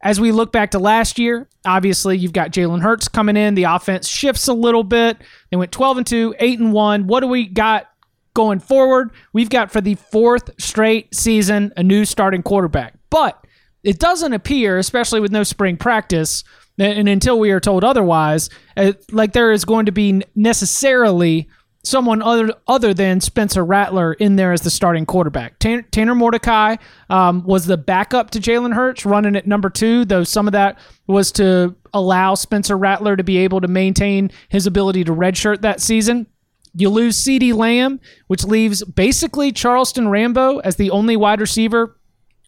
[0.00, 3.56] As we look back to last year, obviously you've got Jalen Hurts coming in.
[3.56, 5.16] The offense shifts a little bit.
[5.50, 7.06] They went 12 and 2, 8 and 1.
[7.08, 7.90] What do we got
[8.32, 9.10] going forward?
[9.32, 12.94] We've got for the fourth straight season a new starting quarterback.
[13.10, 13.44] But
[13.82, 16.44] it doesn't appear, especially with no spring practice,
[16.78, 21.48] and until we are told otherwise, uh, like there is going to be necessarily
[21.84, 25.58] someone other other than Spencer Rattler in there as the starting quarterback.
[25.58, 26.76] Tanner, Mordecai
[27.08, 30.78] um, was the backup to Jalen Hurts, running at number two, though some of that
[31.06, 35.80] was to allow Spencer Rattler to be able to maintain his ability to redshirt that
[35.80, 36.26] season.
[36.74, 41.98] You lose CeeDee Lamb, which leaves basically Charleston Rambo as the only wide receiver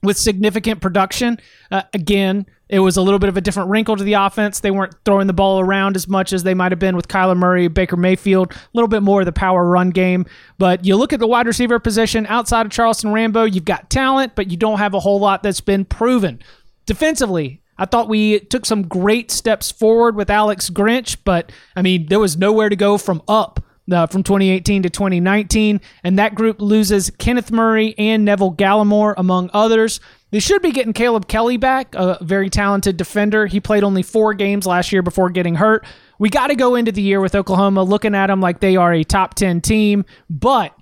[0.03, 1.39] with significant production.
[1.71, 4.61] Uh, again, it was a little bit of a different wrinkle to the offense.
[4.61, 7.37] They weren't throwing the ball around as much as they might have been with Kyler
[7.37, 10.25] Murray, Baker Mayfield, a little bit more of the power run game.
[10.57, 14.37] But you look at the wide receiver position outside of Charleston Rambo, you've got talent,
[14.37, 16.41] but you don't have a whole lot that's been proven.
[16.87, 22.07] Defensively, I thought we took some great steps forward with Alex Grinch, but I mean,
[22.07, 25.81] there was nowhere to go from up uh, from 2018 to 2019.
[26.05, 30.01] And that group loses Kenneth Murray and Neville Gallimore, among others.
[30.31, 33.47] They should be getting Caleb Kelly back, a very talented defender.
[33.47, 35.85] He played only four games last year before getting hurt.
[36.19, 38.93] We got to go into the year with Oklahoma looking at them like they are
[38.93, 40.05] a top 10 team.
[40.29, 40.75] But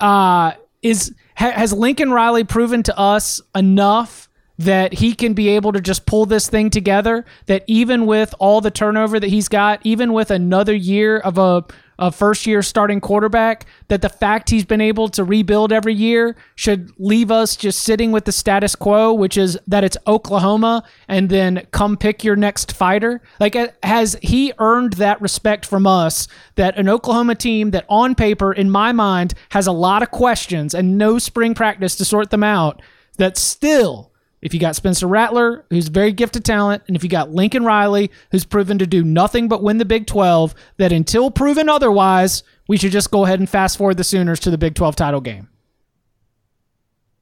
[0.00, 5.72] uh, is ha, has Lincoln Riley proven to us enough that he can be able
[5.72, 7.24] to just pull this thing together.
[7.46, 11.64] That even with all the turnover that he's got, even with another year of a
[12.00, 16.34] a first year starting quarterback, that the fact he's been able to rebuild every year
[16.56, 21.28] should leave us just sitting with the status quo, which is that it's Oklahoma and
[21.28, 23.20] then come pick your next fighter.
[23.38, 28.14] Like, uh, has he earned that respect from us that an Oklahoma team that on
[28.14, 32.30] paper, in my mind, has a lot of questions and no spring practice to sort
[32.30, 32.80] them out,
[33.18, 34.09] that still
[34.42, 38.10] if you got Spencer Rattler, who's very gifted talent, and if you got Lincoln Riley,
[38.30, 42.76] who's proven to do nothing but win the Big 12, that until proven otherwise, we
[42.76, 45.48] should just go ahead and fast forward the Sooners to the Big 12 title game.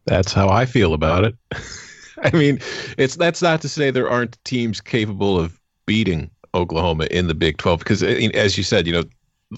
[0.05, 1.37] That's how I feel about it.
[2.23, 2.59] I mean,
[2.97, 7.59] it's that's not to say there aren't teams capable of beating Oklahoma in the Big
[7.59, 9.05] 12 because as you said, you know,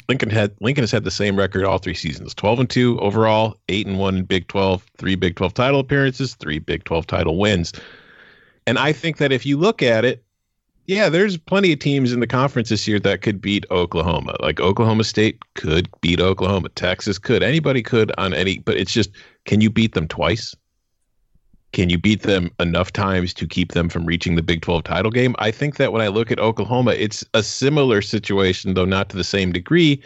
[0.08, 2.34] Lincoln had Lincoln has had the same record all three seasons.
[2.34, 6.34] 12 and 2 overall 8 and 1 in Big 12 3 Big 12 title appearances
[6.34, 7.72] 3 Big 12 title wins.
[8.66, 10.24] And I think that if you look at it
[10.86, 14.36] yeah there's plenty of teams in the conference this year that could beat Oklahoma.
[14.40, 16.68] Like Oklahoma State could beat Oklahoma.
[16.70, 17.42] Texas could.
[17.42, 19.10] Anybody could on any but it's just
[19.44, 20.54] can you beat them twice
[21.72, 25.10] can you beat them enough times to keep them from reaching the Big 12 title
[25.10, 25.34] game?
[25.38, 29.16] I think that when I look at Oklahoma, it's a similar situation, though not to
[29.16, 30.02] the same degree,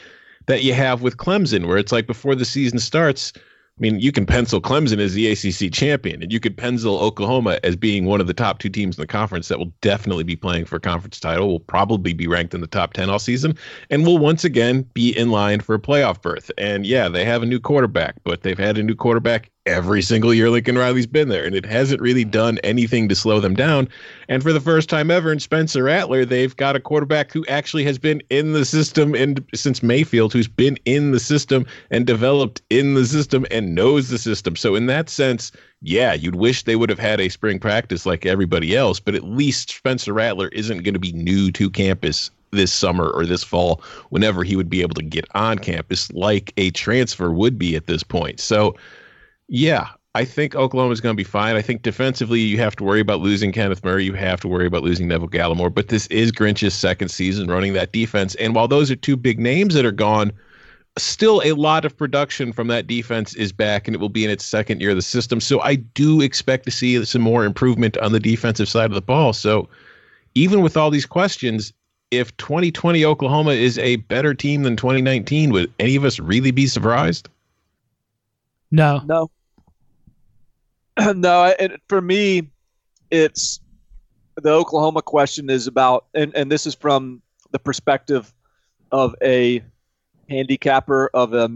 [0.46, 4.12] that you have with Clemson, where it's like before the season starts, I mean, you
[4.12, 8.20] can pencil Clemson as the ACC champion, and you could pencil Oklahoma as being one
[8.20, 10.80] of the top two teams in the conference that will definitely be playing for a
[10.80, 13.56] conference title, will probably be ranked in the top 10 all season,
[13.90, 16.52] and will once again be in line for a playoff berth.
[16.56, 20.34] And yeah, they have a new quarterback, but they've had a new quarterback every single
[20.34, 23.88] year Lincoln Riley's been there, and it hasn't really done anything to slow them down.
[24.28, 27.84] And for the first time ever in Spencer Rattler, they've got a quarterback who actually
[27.84, 32.60] has been in the system and since Mayfield, who's been in the system and developed
[32.68, 34.54] in the system and knows the system.
[34.54, 35.50] So in that sense,
[35.80, 39.24] yeah, you'd wish they would have had a spring practice like everybody else, but at
[39.24, 43.82] least Spencer Rattler isn't going to be new to campus this summer or this fall
[44.10, 47.86] whenever he would be able to get on campus like a transfer would be at
[47.86, 48.38] this point.
[48.38, 48.76] So
[49.48, 51.56] yeah, I think Oklahoma is going to be fine.
[51.56, 54.04] I think defensively, you have to worry about losing Kenneth Murray.
[54.04, 55.74] You have to worry about losing Neville Gallimore.
[55.74, 58.34] But this is Grinch's second season running that defense.
[58.36, 60.30] And while those are two big names that are gone,
[60.96, 64.30] still a lot of production from that defense is back, and it will be in
[64.30, 65.40] its second year of the system.
[65.40, 69.02] So I do expect to see some more improvement on the defensive side of the
[69.02, 69.32] ball.
[69.32, 69.68] So
[70.36, 71.72] even with all these questions,
[72.12, 76.68] if 2020 Oklahoma is a better team than 2019, would any of us really be
[76.68, 77.28] surprised?
[78.74, 79.00] No.
[79.04, 79.30] No.
[81.14, 82.50] no, and for me,
[83.08, 83.60] it's
[84.36, 88.34] the Oklahoma question is about, and, and this is from the perspective
[88.90, 89.62] of a
[90.28, 91.48] handicapper, of a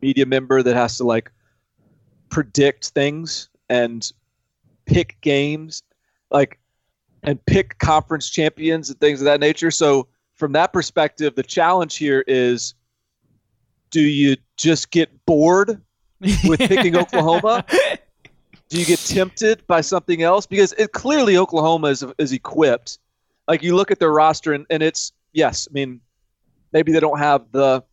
[0.00, 1.30] media member that has to like
[2.30, 4.10] predict things and
[4.86, 5.82] pick games,
[6.30, 6.58] like,
[7.24, 9.70] and pick conference champions and things of that nature.
[9.70, 12.74] So, from that perspective, the challenge here is
[13.90, 15.83] do you just get bored
[16.20, 17.64] with picking Oklahoma?
[18.68, 20.46] Do you get tempted by something else?
[20.46, 22.98] Because it, clearly Oklahoma is, is equipped.
[23.46, 26.00] Like you look at their roster and, and it's, yes, I mean,
[26.72, 27.84] maybe they don't have the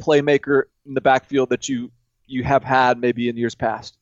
[0.00, 1.90] playmaker in the backfield that you,
[2.26, 3.96] you have had maybe in years past.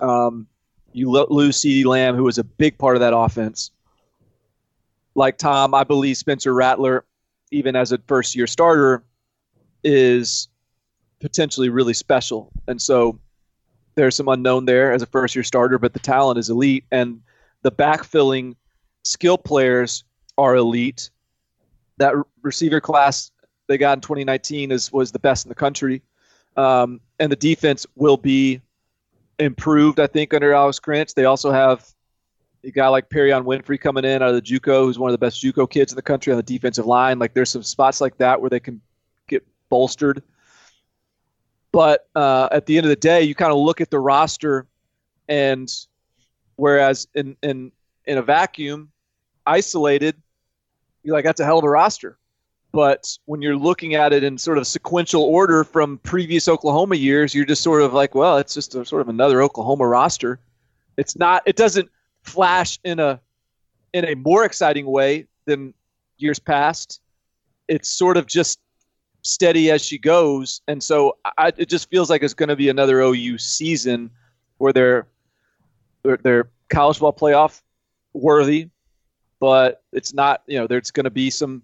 [0.00, 0.48] Um,
[0.92, 3.70] you lo- lose CeeDee Lamb, who was a big part of that offense.
[5.14, 7.04] Like Tom, I believe Spencer Rattler,
[7.50, 9.04] even as a first year starter,
[9.84, 10.48] is
[11.26, 12.52] potentially really special.
[12.68, 13.18] And so
[13.96, 17.20] there's some unknown there as a first year starter, but the talent is elite and
[17.62, 18.54] the backfilling
[19.02, 20.04] skill players
[20.38, 21.10] are elite.
[21.98, 23.32] That receiver class
[23.66, 26.00] they got in 2019 is was the best in the country.
[26.56, 28.60] Um, and the defense will be
[29.40, 31.12] improved, I think, under Alex Grinch.
[31.14, 31.84] They also have
[32.62, 35.18] a guy like Perrion Winfrey coming in out of the JUCO, who's one of the
[35.18, 37.18] best JUCO kids in the country on the defensive line.
[37.18, 38.80] Like there's some spots like that where they can
[39.26, 40.22] get bolstered.
[41.72, 44.66] But uh, at the end of the day, you kind of look at the roster,
[45.28, 45.70] and
[46.56, 47.72] whereas in in
[48.06, 48.90] in a vacuum,
[49.44, 50.16] isolated,
[51.02, 52.18] you're like that's a hell of a roster.
[52.72, 57.34] But when you're looking at it in sort of sequential order from previous Oklahoma years,
[57.34, 60.38] you're just sort of like, well, it's just a, sort of another Oklahoma roster.
[60.96, 61.42] It's not.
[61.46, 61.90] It doesn't
[62.22, 63.20] flash in a
[63.92, 65.72] in a more exciting way than
[66.18, 67.00] years past.
[67.68, 68.60] It's sort of just
[69.26, 70.60] steady as she goes.
[70.68, 74.10] And so I, it just feels like it's going to be another OU season
[74.58, 75.06] where they're
[76.02, 77.62] they're, they're college ball playoff
[78.12, 78.70] worthy,
[79.40, 80.42] but it's not.
[80.46, 81.62] You know, there's going to be some.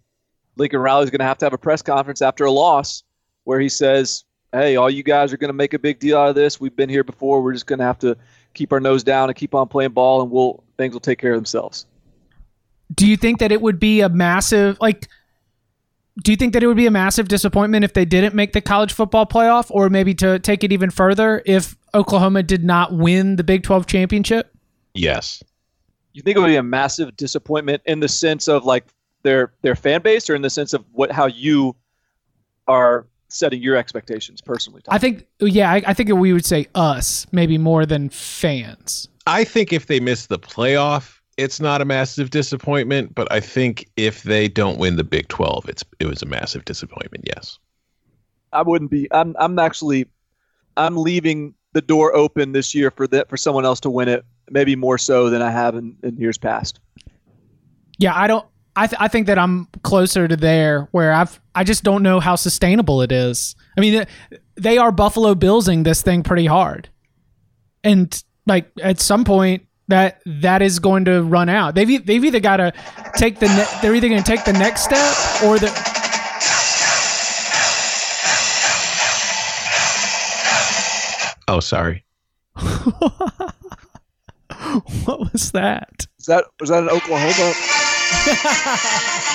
[0.57, 3.05] Lincoln Riley's going to have to have a press conference after a loss
[3.45, 6.29] where he says, "Hey, all you guys are going to make a big deal out
[6.29, 6.61] of this.
[6.61, 7.43] We've been here before.
[7.43, 8.17] We're just going to have to
[8.55, 11.33] keep our nose down and keep on playing ball, and we'll things will take care
[11.33, 11.87] of themselves.
[12.95, 15.09] Do you think that it would be a massive like?
[16.23, 18.61] Do you think that it would be a massive disappointment if they didn't make the
[18.61, 23.37] college football playoff, or maybe to take it even further, if Oklahoma did not win
[23.37, 24.55] the Big Twelve championship?
[24.95, 25.43] Yes.
[26.13, 28.85] You think it would be a massive disappointment in the sense of like
[29.23, 31.75] their their fan base, or in the sense of what how you
[32.69, 34.83] are setting your expectations personally?
[34.83, 34.95] Tom?
[34.95, 39.09] I think, yeah, I, I think we would say us maybe more than fans.
[39.27, 43.15] I think if they miss the playoff, it's not a massive disappointment.
[43.15, 46.65] But I think if they don't win the Big Twelve, it's it was a massive
[46.65, 47.25] disappointment.
[47.27, 47.59] Yes.
[48.53, 49.09] I wouldn't be.
[49.13, 50.07] I'm I'm actually
[50.77, 54.25] I'm leaving the door open this year for that for someone else to win it.
[54.51, 56.81] Maybe more so than I have in, in years past.
[57.99, 58.47] Yeah, I don't.
[58.75, 62.21] I th- I think that I'm closer to there where I've I just don't know
[62.21, 63.55] how sustainable it is.
[63.77, 64.07] I mean,
[64.57, 66.89] they are Buffalo Billsing this thing pretty hard,
[67.85, 71.75] and like at some point that that is going to run out.
[71.75, 72.73] They've e- they've either got to
[73.17, 75.71] take the ne- they're either going to take the next step or the.
[81.49, 82.05] Oh, sorry.
[82.55, 83.55] what
[85.33, 86.07] was that?
[86.19, 87.53] Is that was that in Oklahoma?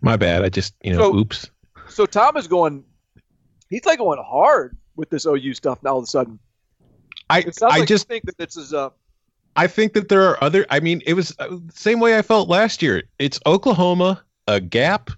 [0.00, 0.44] My bad.
[0.44, 1.50] I just you know, So- oops.
[1.88, 2.84] So Tom is going.
[3.74, 5.90] He's like going hard with this OU stuff now.
[5.90, 6.38] All of a sudden,
[7.28, 8.92] I I like just think that this is a.
[9.56, 10.64] I think that there are other.
[10.70, 13.02] I mean, it was uh, the same way I felt last year.
[13.18, 15.10] It's Oklahoma, a gap,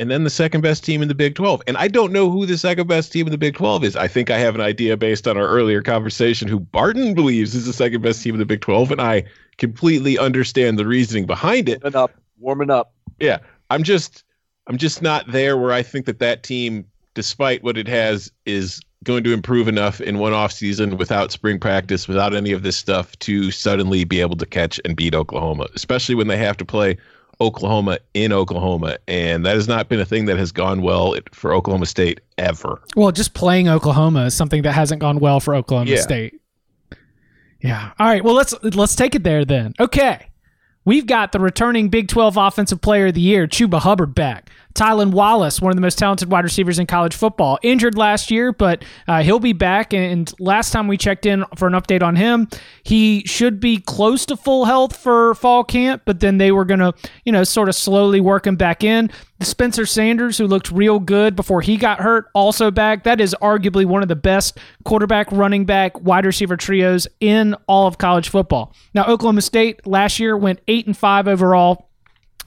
[0.00, 1.62] and then the second best team in the Big 12.
[1.66, 3.96] And I don't know who the second best team in the Big 12 is.
[3.96, 7.64] I think I have an idea based on our earlier conversation who Barton believes is
[7.64, 8.90] the second best team in the Big 12.
[8.90, 9.24] And I
[9.56, 11.82] completely understand the reasoning behind it.
[11.82, 12.92] warming up, warming up.
[13.18, 13.38] Yeah.
[13.70, 14.24] I'm just,
[14.66, 18.80] I'm just not there where I think that that team, despite what it has, is
[19.04, 22.76] going to improve enough in one off season without spring practice, without any of this
[22.76, 26.64] stuff to suddenly be able to catch and beat Oklahoma, especially when they have to
[26.64, 26.96] play
[27.40, 28.96] Oklahoma in Oklahoma.
[29.08, 32.80] And that has not been a thing that has gone well for Oklahoma State ever.
[32.96, 36.00] Well, just playing Oklahoma is something that hasn't gone well for Oklahoma Yeah.
[36.00, 36.40] State.
[37.60, 37.92] Yeah.
[37.98, 38.22] All right.
[38.22, 39.74] Well, let's let's take it there then.
[39.80, 40.28] Okay.
[40.84, 44.50] We've got the returning Big 12 Offensive Player of the Year, Chuba Hubbard, back.
[44.74, 48.52] Tylan Wallace, one of the most talented wide receivers in college football, injured last year,
[48.52, 49.94] but uh, he'll be back.
[49.94, 52.48] And last time we checked in for an update on him,
[52.82, 56.80] he should be close to full health for fall camp, but then they were going
[56.80, 56.92] to,
[57.24, 59.10] you know, sort of slowly work him back in.
[59.40, 63.04] Spencer Sanders, who looked real good before he got hurt, also back.
[63.04, 67.86] That is arguably one of the best quarterback, running back, wide receiver trios in all
[67.86, 68.72] of college football.
[68.94, 71.90] Now, Oklahoma State last year went eight and five overall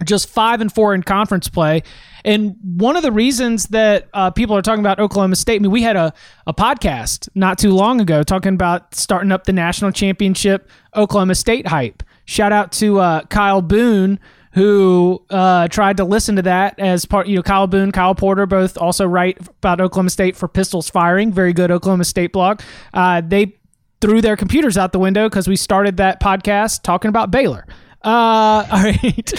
[0.06, 1.84] just five and four in conference play.
[2.24, 5.72] And one of the reasons that uh, people are talking about Oklahoma State, I mean,
[5.72, 6.14] we had a,
[6.46, 11.68] a podcast not too long ago talking about starting up the national championship Oklahoma State
[11.68, 12.04] hype.
[12.26, 14.20] Shout out to uh, Kyle Boone,
[14.52, 18.46] who uh, tried to listen to that as part, you know, Kyle Boone, Kyle Porter,
[18.46, 22.62] both also write about Oklahoma State for Pistols Firing, very good Oklahoma State blog.
[22.94, 23.56] Uh, they
[24.02, 27.66] threw their computers out the window because we started that podcast talking about Baylor.
[28.04, 29.34] Uh, all right.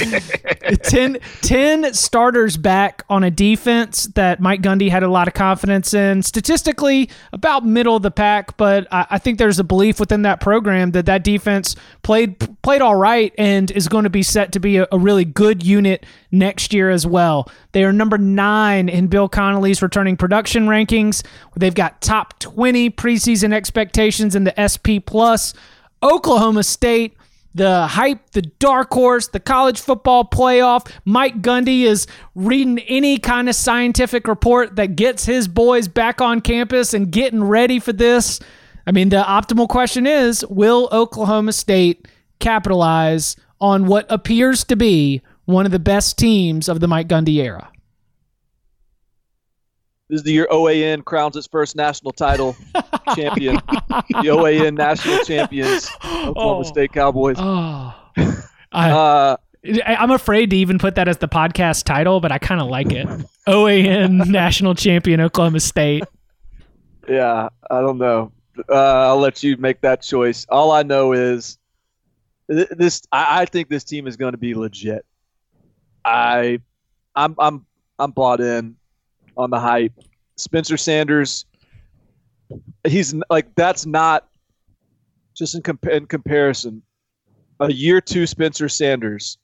[0.83, 5.95] 10, 10 starters back on a defense that Mike Gundy had a lot of confidence
[5.95, 6.23] in.
[6.23, 10.41] Statistically, about middle of the pack, but I, I think there's a belief within that
[10.41, 14.61] program that that defense played played all right and is going to be set to
[14.61, 17.51] be a, a really good unit next year as well.
[17.73, 21.25] They are number nine in Bill Connelly's returning production rankings.
[21.57, 25.55] They've got top 20 preseason expectations in the SP plus.
[26.03, 27.17] Oklahoma State
[27.55, 30.91] the hype, the dark horse, the college football playoff.
[31.05, 36.41] Mike Gundy is reading any kind of scientific report that gets his boys back on
[36.41, 38.41] campus and getting ready for this.
[38.87, 45.23] I mean, the optimal question is will Oklahoma State capitalize on what appears to be
[45.47, 47.71] one of the best teams of the Mike Gundy era?
[50.09, 52.57] This is the year OAN crowns its first national title
[53.15, 53.57] champion.
[53.57, 56.63] The OAN national champions, Oklahoma Oh.
[56.63, 57.37] State Cowboys.
[57.39, 57.95] Oh.
[58.73, 59.37] I, Uh,
[59.87, 62.91] I'm afraid to even put that as the podcast title, but I kind of like
[62.93, 63.07] it.
[63.47, 66.05] OAN National Champion Oklahoma State.
[67.09, 68.33] yeah, I don't know.
[68.69, 68.73] Uh,
[69.09, 70.47] I'll let you make that choice.
[70.49, 71.59] All I know is
[72.51, 73.03] th- this.
[73.13, 75.05] I, I think this team is going to be legit.
[76.05, 76.61] I,
[77.15, 77.67] I'm, I'm,
[77.99, 78.77] I'm bought in
[79.39, 79.93] on the hype.
[80.37, 81.47] Spencer Sanders.
[82.87, 84.29] He's like that's not
[85.37, 86.83] just in, compa- in comparison.
[87.61, 89.39] A year two Spencer Sanders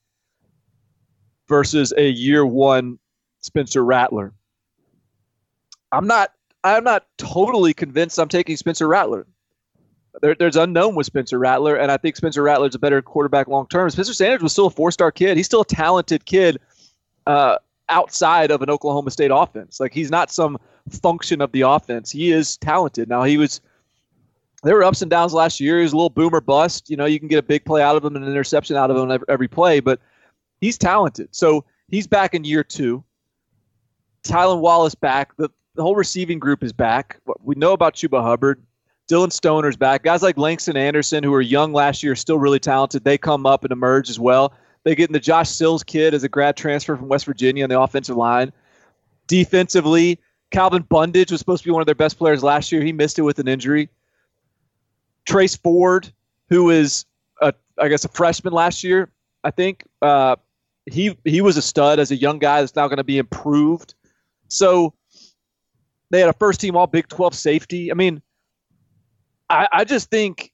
[1.49, 2.99] versus a year one
[3.41, 4.33] Spencer Rattler.
[5.93, 6.33] I'm not
[6.63, 9.27] I'm not totally convinced I'm taking Spencer Rattler.
[10.23, 13.67] There, there's unknown with Spencer Rattler, and I think Spencer Rattler's a better quarterback long
[13.67, 13.91] term.
[13.91, 15.37] Spencer Sanders was still a four star kid.
[15.37, 16.59] He's still a talented kid
[17.27, 19.81] uh, outside of an Oklahoma State offense.
[19.81, 20.59] Like he's not some
[20.91, 22.11] function of the offense.
[22.11, 23.09] He is talented.
[23.09, 23.61] Now he was.
[24.63, 25.77] There were ups and downs last year.
[25.77, 26.89] He was a little boomer bust.
[26.89, 28.91] You know, you can get a big play out of him and an interception out
[28.91, 30.01] of him every, play, but
[30.63, 31.29] he's talented.
[31.33, 33.05] So he's back in year two.
[34.23, 35.37] Tylan Wallace back.
[35.37, 37.21] The, the whole receiving group is back.
[37.43, 38.63] We know about Chuba Hubbard.
[39.07, 40.03] Dillon Stoner's back.
[40.03, 43.05] Guys like Langston Anderson, who were young last year, still really talented.
[43.05, 44.55] They come up and emerge as well.
[44.85, 47.71] They get in the Josh Sills kid as a grad transfer from West Virginia on
[47.71, 48.53] the offensive line.
[49.27, 50.21] Defensively,
[50.51, 52.83] Calvin Bundage was supposed to be one of their best players last year.
[52.83, 53.89] He missed it with an injury.
[55.25, 56.13] Trace Ford,
[56.51, 57.07] who is,
[57.41, 59.11] a, I guess, a freshman last year,
[59.43, 59.85] I think.
[60.03, 60.37] Uh,
[60.87, 63.95] he he was a stud as a young guy that's now going to be improved.
[64.49, 64.95] So
[66.11, 67.91] they had a first team All Big 12 safety.
[67.91, 68.23] I mean,
[69.49, 70.53] I, I just think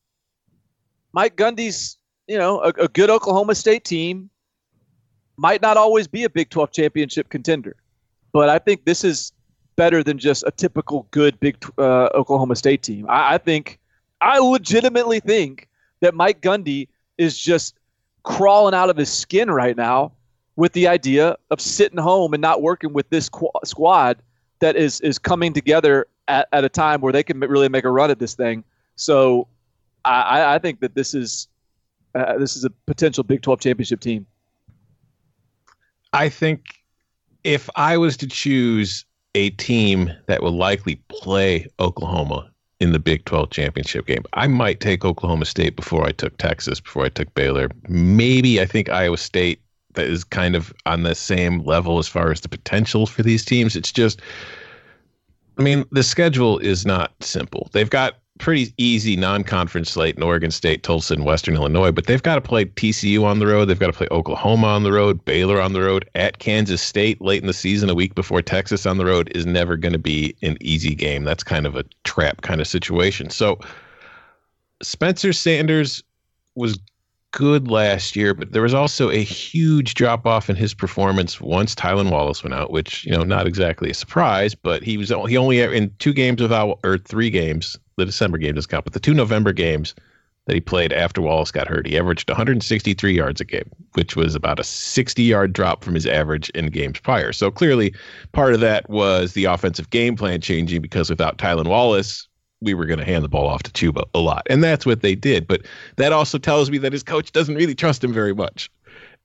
[1.13, 1.97] Mike Gundy's,
[2.31, 4.31] you know, a, a good Oklahoma State team
[5.37, 7.75] might not always be a Big 12 championship contender,
[8.33, 9.33] but I think this is
[9.75, 13.05] better than just a typical good Big uh, Oklahoma State team.
[13.09, 13.81] I, I think,
[14.21, 15.67] I legitimately think
[16.03, 16.87] that Mike Gundy
[17.19, 17.75] is just
[18.23, 20.13] crawling out of his skin right now
[20.55, 24.19] with the idea of sitting home and not working with this qu- squad
[24.61, 27.91] that is is coming together at, at a time where they can really make a
[27.91, 28.63] run at this thing.
[28.95, 29.49] So
[30.05, 31.49] I, I think that this is
[32.15, 34.27] uh, this is a potential Big 12 championship team.
[36.13, 36.81] I think
[37.45, 39.05] if I was to choose
[39.35, 42.51] a team that will likely play Oklahoma
[42.81, 46.81] in the Big 12 championship game, I might take Oklahoma State before I took Texas,
[46.81, 47.69] before I took Baylor.
[47.89, 49.61] Maybe I think Iowa State
[49.95, 53.45] that is kind of on the same level as far as the potential for these
[53.45, 53.75] teams.
[53.75, 54.21] It's just,
[55.59, 57.69] I mean, the schedule is not simple.
[57.73, 62.23] They've got pretty easy non-conference slate in Oregon State, Tulsa, and Western Illinois, but they've
[62.23, 63.67] got to play TCU on the road.
[63.67, 67.21] They've got to play Oklahoma on the road, Baylor on the road, at Kansas State
[67.21, 69.99] late in the season, a week before Texas on the road is never going to
[69.99, 71.25] be an easy game.
[71.25, 73.29] That's kind of a trap kind of situation.
[73.29, 73.61] So
[74.83, 76.03] Spencer Sanders
[76.55, 76.79] was
[77.33, 81.75] good last year, but there was also a huge drop off in his performance once
[81.75, 85.37] Tylan Wallace went out, which you know not exactly a surprise, but he was he
[85.37, 87.79] only in two games without or three games.
[87.97, 89.95] The December game does count, but the two November games
[90.47, 94.35] that he played after Wallace got hurt, he averaged 163 yards a game, which was
[94.35, 97.33] about a 60 yard drop from his average in games prior.
[97.33, 97.95] So clearly,
[98.33, 102.27] part of that was the offensive game plan changing because without Tylan Wallace,
[102.61, 104.47] we were going to hand the ball off to Chuba a lot.
[104.51, 105.47] And that's what they did.
[105.47, 105.63] But
[105.97, 108.71] that also tells me that his coach doesn't really trust him very much.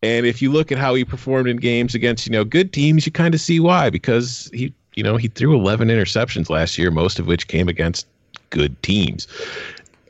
[0.01, 3.05] And if you look at how he performed in games against, you know, good teams,
[3.05, 6.91] you kind of see why because he, you know, he threw 11 interceptions last year,
[6.91, 8.07] most of which came against
[8.51, 9.27] good teams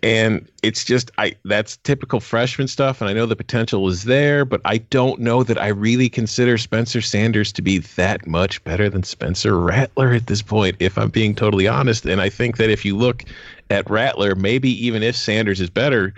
[0.05, 4.45] and it's just I that's typical freshman stuff and I know the potential is there
[4.45, 8.87] but I don't know that I really consider Spencer Sanders to be that much better
[8.87, 12.05] than Spencer Rattler at this point if I'm being totally honest.
[12.05, 13.23] And I think that if you look
[13.71, 16.13] at Rattler maybe even if Sanders is better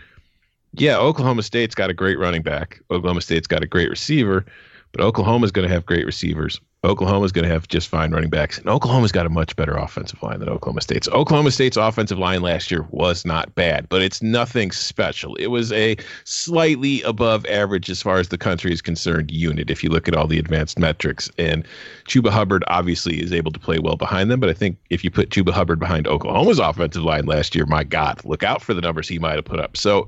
[0.73, 2.81] yeah Oklahoma State's got a great running back.
[2.91, 4.45] Oklahoma State's got a great receiver
[4.91, 8.57] but Oklahoma's going to have great receivers Oklahoma's going to have just fine running backs,
[8.57, 11.09] and Oklahoma's got a much better offensive line than Oklahoma State's.
[11.09, 15.35] Oklahoma State's offensive line last year was not bad, but it's nothing special.
[15.35, 19.83] It was a slightly above average as far as the country is concerned unit if
[19.83, 21.29] you look at all the advanced metrics.
[21.37, 21.65] And
[22.05, 25.11] Chuba Hubbard obviously is able to play well behind them, but I think if you
[25.11, 28.81] put Chuba Hubbard behind Oklahoma's offensive line last year, my God, look out for the
[28.81, 29.75] numbers he might have put up.
[29.75, 30.07] So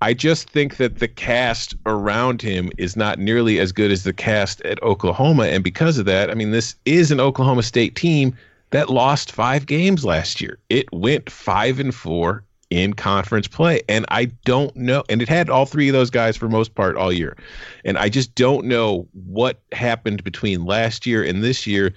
[0.00, 4.12] I just think that the cast around him is not nearly as good as the
[4.12, 5.44] cast at Oklahoma.
[5.44, 8.36] And because of that, I mean, this is an Oklahoma State team
[8.70, 10.58] that lost five games last year.
[10.68, 13.82] It went five and four in conference play.
[13.88, 15.02] And I don't know.
[15.08, 17.36] And it had all three of those guys for most part all year.
[17.84, 21.92] And I just don't know what happened between last year and this year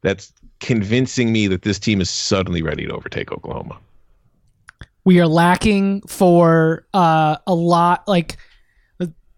[0.00, 3.78] that's convincing me that this team is suddenly ready to overtake Oklahoma
[5.04, 8.36] we are lacking for uh, a lot like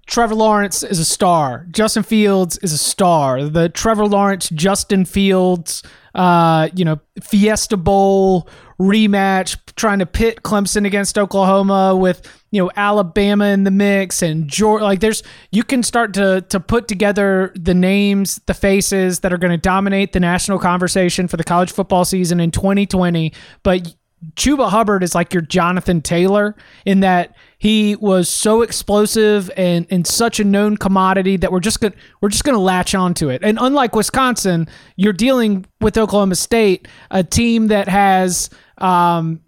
[0.06, 1.66] Trevor Lawrence is a star.
[1.70, 3.42] Justin Fields is a star.
[3.42, 5.82] The Trevor Lawrence, Justin Fields,
[6.14, 8.48] uh, you know, Fiesta Bowl
[8.78, 14.46] rematch, trying to pit Clemson against Oklahoma with you know Alabama in the mix and
[14.46, 14.84] Georgia.
[14.84, 19.38] Like, there's you can start to to put together the names, the faces that are
[19.38, 23.32] going to dominate the national conversation for the college football season in 2020.
[23.64, 23.92] But
[24.34, 30.06] Chuba Hubbard is like your Jonathan Taylor in that he was so explosive and, and
[30.06, 33.42] such a known commodity that we're just gonna we're just gonna latch onto it.
[33.42, 39.40] And unlike Wisconsin, you're dealing with Oklahoma State, a team that has um,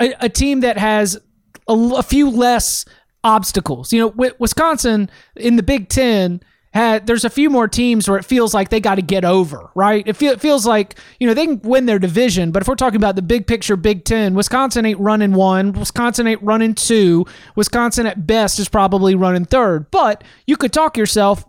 [0.00, 1.18] a, a team that has
[1.68, 2.84] a, a few less
[3.24, 3.92] obstacles.
[3.92, 6.40] You know, Wisconsin in the Big Ten
[6.72, 9.70] had there's a few more teams where it feels like they got to get over,
[9.74, 10.06] right?
[10.06, 12.74] It, feel, it feels like you know they can win their division, but if we're
[12.74, 17.26] talking about the big picture, Big Ten, Wisconsin ain't running one, Wisconsin ain't running two,
[17.56, 19.90] Wisconsin at best is probably running third.
[19.90, 21.44] But you could talk yourself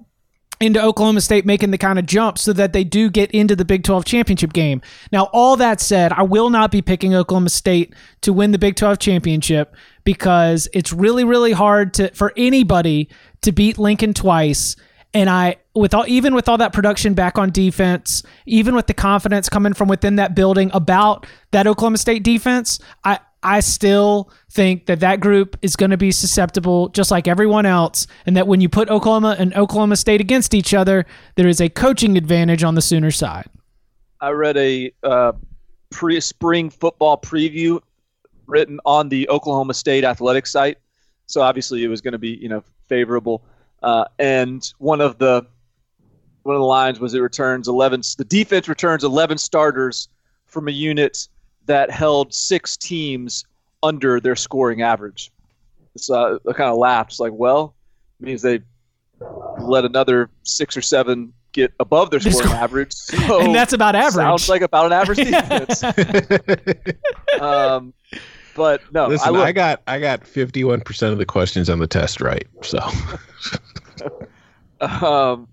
[0.60, 3.66] into Oklahoma State making the kind of jump so that they do get into the
[3.66, 4.82] Big 12 championship game.
[5.12, 8.76] Now, all that said, I will not be picking Oklahoma State to win the Big
[8.76, 13.10] 12 championship because it's really, really hard to for anybody
[13.42, 14.76] to beat Lincoln twice
[15.14, 18.94] and I, with all, even with all that production back on defense, even with the
[18.94, 24.88] confidence coming from within that building about that Oklahoma State defense, I, I still think
[24.88, 28.62] that that group is going to be susceptible, just like everyone else, and that when
[28.62, 31.06] you put Oklahoma and Oklahoma State against each other,
[31.36, 33.46] there is a coaching advantage on the Sooner side.
[34.22, 35.34] I read a uh,
[35.92, 37.82] pre-spring football preview
[38.48, 40.78] written on the Oklahoma State athletic site,
[41.28, 43.44] so obviously it was going to be you know favorable.
[43.84, 45.46] Uh, and one of the
[46.44, 50.10] one of the lines was it returns 11 the defense returns 11 starters
[50.46, 51.28] from a unit
[51.66, 53.46] that held six teams
[53.82, 55.32] under their scoring average.
[55.98, 56.16] So
[56.46, 57.76] I, I kind of laughed it's like well
[58.20, 58.62] it means they
[59.60, 62.94] let another six or seven get above their scoring average.
[62.94, 64.16] So and that's about average.
[64.16, 65.84] sounds like about an average defense.
[67.40, 67.94] Um,
[68.56, 72.22] but no Listen, I, I got i got 51% of the questions on the test
[72.22, 72.80] right so
[74.82, 75.48] um,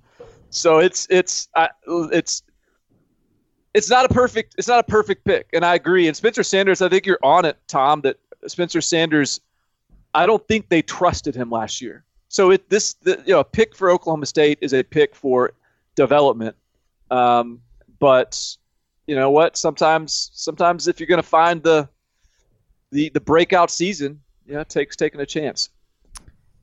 [0.51, 1.69] so it's it's uh,
[2.13, 2.43] it's
[3.73, 6.09] it's not a perfect it's not a perfect pick, and I agree.
[6.09, 8.01] And Spencer Sanders, I think you're on it, Tom.
[8.03, 9.41] That Spencer Sanders,
[10.15, 12.05] I don't think they trusted him last year.
[12.29, 15.53] So it this the, you know a pick for Oklahoma State is a pick for
[15.95, 16.57] development.
[17.11, 17.61] Um,
[18.01, 18.57] but
[19.07, 19.57] you know what?
[19.57, 21.89] Sometimes sometimes if you're going to find the
[22.91, 25.71] the the breakout season, yeah, takes taking a chance.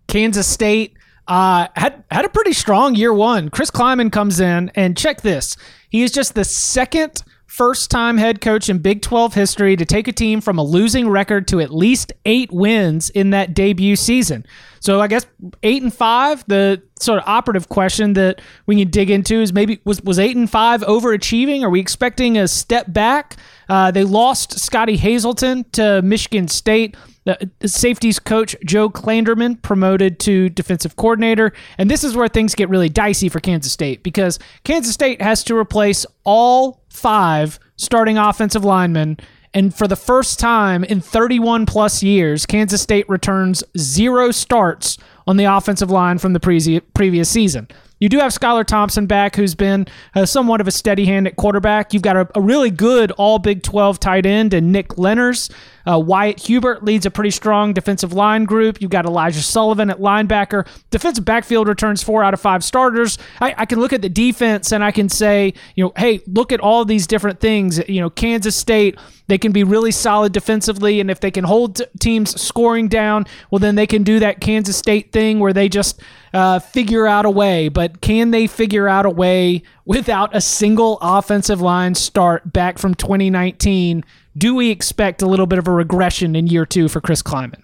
[0.08, 0.98] Kansas State
[1.28, 3.50] uh, had had a pretty strong year one.
[3.50, 5.58] Chris Klieman comes in and check this.
[5.90, 10.08] He is just the second first time head coach in Big 12 history to take
[10.08, 14.46] a team from a losing record to at least eight wins in that debut season.
[14.80, 15.26] So I guess
[15.64, 16.44] eight and five.
[16.48, 20.36] The sort of operative question that we can dig into is maybe was was eight
[20.36, 21.64] and five overachieving?
[21.64, 23.38] Are we expecting a step back?
[23.70, 26.96] Uh, they lost Scottie Hazelton to Michigan State.
[27.26, 31.52] The safeties coach Joe Klanderman promoted to defensive coordinator.
[31.78, 35.44] And this is where things get really dicey for Kansas State because Kansas State has
[35.46, 39.18] to replace all five starting offensive linemen.
[39.54, 45.38] And for the first time in 31 plus years, Kansas State returns zero starts on
[45.38, 47.68] the offensive line from the pre- previous season.
[48.00, 51.36] You do have Skylar Thompson back, who's been uh, somewhat of a steady hand at
[51.36, 51.94] quarterback.
[51.94, 55.52] You've got a, a really good all Big 12 tight end and Nick Lenners.
[55.88, 58.82] Uh, Wyatt Hubert leads a pretty strong defensive line group.
[58.82, 60.68] You've got Elijah Sullivan at linebacker.
[60.92, 63.18] Defensive backfield returns four out of five starters.
[63.40, 66.52] I, I can look at the defense and I can say, you know, hey, look
[66.52, 67.80] at all these different things.
[67.88, 71.00] You know, Kansas State, they can be really solid defensively.
[71.00, 74.76] And if they can hold teams scoring down, well, then they can do that Kansas
[74.76, 76.02] State thing where they just
[76.34, 77.70] uh, figure out a way.
[77.70, 82.94] But can they figure out a way without a single offensive line start back from
[82.94, 84.04] 2019?
[84.38, 87.64] Do we expect a little bit of a regression in year two for Chris Klieman?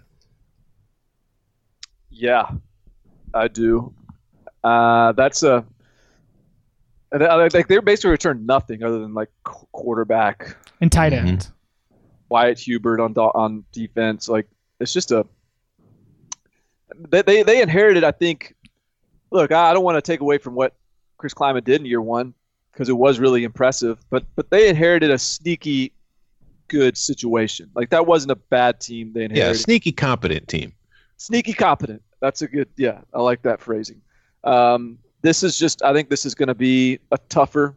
[2.10, 2.50] Yeah,
[3.34, 3.94] I do.
[4.64, 5.66] Uh, that's a.
[7.12, 11.42] Like they're basically returned nothing other than like quarterback and tight end.
[11.42, 11.96] Mm-hmm.
[12.30, 14.28] Wyatt Hubert on on defense.
[14.28, 14.48] Like
[14.80, 15.28] it's just a.
[17.10, 18.04] They they, they inherited.
[18.04, 18.56] I think.
[19.30, 20.74] Look, I don't want to take away from what
[21.18, 22.34] Chris Klieman did in year one
[22.72, 24.00] because it was really impressive.
[24.10, 25.92] But but they inherited a sneaky
[26.68, 27.70] good situation.
[27.76, 29.58] Like that wasn't a bad team they inherited.
[29.58, 30.74] Yeah, sneaky competent team.
[31.18, 32.02] Sneaky competent.
[32.20, 32.70] That's a good.
[32.78, 34.02] Yeah, I like that phrasing.
[34.44, 35.82] Um, this is just.
[35.84, 37.76] I think this is going to be a tougher,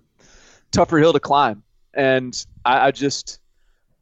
[0.70, 1.62] tougher hill to climb.
[1.94, 3.40] And I, I just.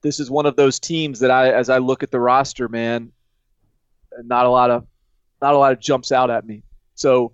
[0.03, 3.11] This is one of those teams that I, as I look at the roster, man,
[4.23, 4.87] not a lot of,
[5.41, 6.63] not a lot of jumps out at me.
[6.95, 7.33] So,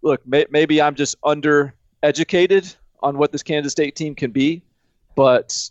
[0.00, 4.62] look, may, maybe I'm just under educated on what this Kansas State team can be,
[5.16, 5.68] but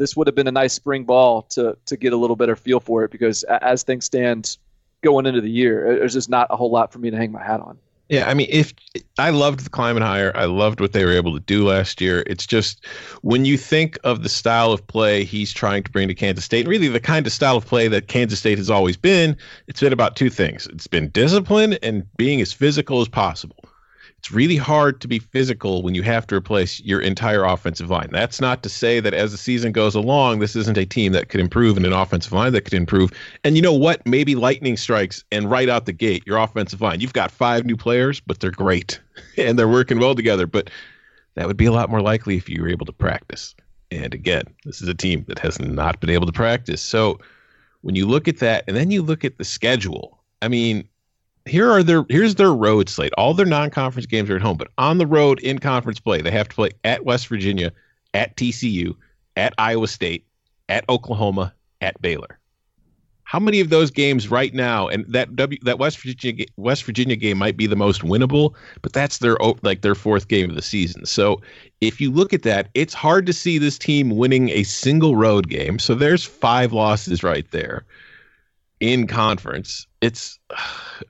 [0.00, 2.80] this would have been a nice spring ball to to get a little better feel
[2.80, 4.56] for it because as things stand
[5.02, 7.42] going into the year, there's just not a whole lot for me to hang my
[7.42, 7.78] hat on.
[8.08, 8.72] Yeah, I mean, if
[9.18, 12.24] I loved the climate higher, I loved what they were able to do last year.
[12.26, 12.84] It's just
[13.20, 16.66] when you think of the style of play he's trying to bring to Kansas State,
[16.66, 19.36] really the kind of style of play that Kansas State has always been,
[19.68, 20.66] it's been about two things.
[20.72, 23.64] It's been discipline and being as physical as possible
[24.20, 28.10] it's really hard to be physical when you have to replace your entire offensive line.
[28.12, 31.30] That's not to say that as the season goes along, this isn't a team that
[31.30, 33.12] could improve and an offensive line that could improve.
[33.44, 34.06] And you know what?
[34.06, 37.00] Maybe lightning strikes and right out the gate, your offensive line.
[37.00, 39.00] You've got five new players, but they're great
[39.38, 40.46] and they're working well together.
[40.46, 40.68] But
[41.36, 43.54] that would be a lot more likely if you were able to practice.
[43.90, 46.82] And again, this is a team that has not been able to practice.
[46.82, 47.18] So
[47.80, 50.86] when you look at that and then you look at the schedule, I mean,
[51.46, 53.12] here are their here's their road slate.
[53.16, 56.30] All their non-conference games are at home, but on the road in conference play, they
[56.30, 57.72] have to play at West Virginia,
[58.14, 58.94] at TCU,
[59.36, 60.26] at Iowa State,
[60.68, 62.38] at Oklahoma, at Baylor.
[63.24, 67.16] How many of those games right now, and that W that West Virginia West Virginia
[67.16, 70.62] game might be the most winnable, but that's their like their fourth game of the
[70.62, 71.06] season.
[71.06, 71.40] So
[71.80, 75.48] if you look at that, it's hard to see this team winning a single road
[75.48, 75.78] game.
[75.78, 77.84] So there's five losses right there
[78.80, 79.86] in conference.
[80.00, 80.38] It's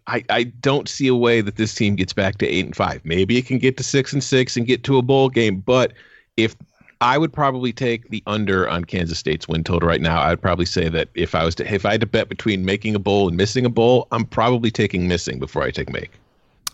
[0.06, 3.00] I I don't see a way that this team gets back to eight and five.
[3.04, 5.92] Maybe it can get to six and six and get to a bowl game, but
[6.36, 6.56] if
[7.00, 10.20] I would probably take the under on Kansas State's win total right now.
[10.20, 12.94] I'd probably say that if I was to if I had to bet between making
[12.94, 16.10] a bowl and missing a bowl, I'm probably taking missing before I take make.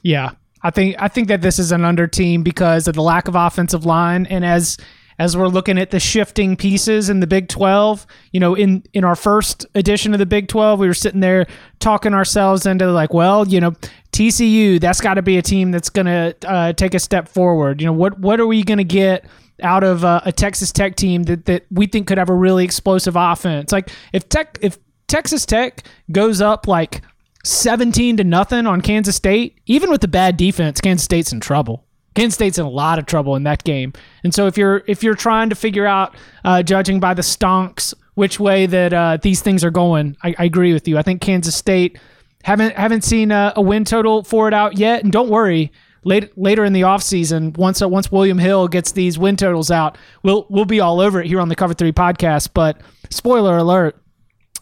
[0.03, 0.33] Yeah.
[0.63, 3.37] I think I think that this is an under team because of the lack of
[3.37, 4.79] offensive line and as
[5.19, 8.07] as we're looking at the shifting pieces in the Big 12.
[8.33, 11.47] You know, in in our first edition of the Big 12, we were sitting there
[11.79, 13.73] talking ourselves into like, well, you know,
[14.13, 17.81] TCU, that's got to be a team that's going to uh, take a step forward.
[17.81, 19.27] You know, what what are we going to get
[19.63, 22.65] out of uh, a Texas Tech team that that we think could have a really
[22.65, 23.73] explosive offense?
[23.73, 27.03] Like if Tech if Texas Tech goes up like
[27.45, 31.86] 17 to nothing on Kansas State, even with the bad defense, Kansas State's in trouble.
[32.17, 33.93] Kansas State's in a lot of trouble in that game.
[34.25, 37.95] And so if you're if you're trying to figure out, uh, judging by the stonks,
[38.15, 40.97] which way that uh, these things are going, I, I, agree with you.
[40.97, 41.99] I think Kansas State
[42.43, 45.05] haven't haven't seen a, a, win total for it out yet.
[45.05, 45.71] And don't worry,
[46.05, 49.99] late, later in the offseason, once uh, once William Hill gets these win totals out,
[50.23, 52.51] we'll we'll be all over it here on the Cover Three podcast.
[52.55, 54.01] But spoiler alert.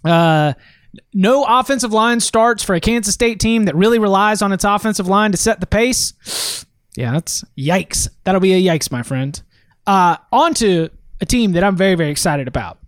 [0.05, 0.55] Uh,
[1.13, 5.09] no offensive line starts for a Kansas State team that really relies on its offensive
[5.09, 6.64] line to set the pace
[6.97, 8.09] yeah, that's yikes.
[8.25, 9.41] That'll be a yikes, my friend.
[9.87, 10.91] Uh, on to
[11.21, 12.79] a team that I'm very, very excited about.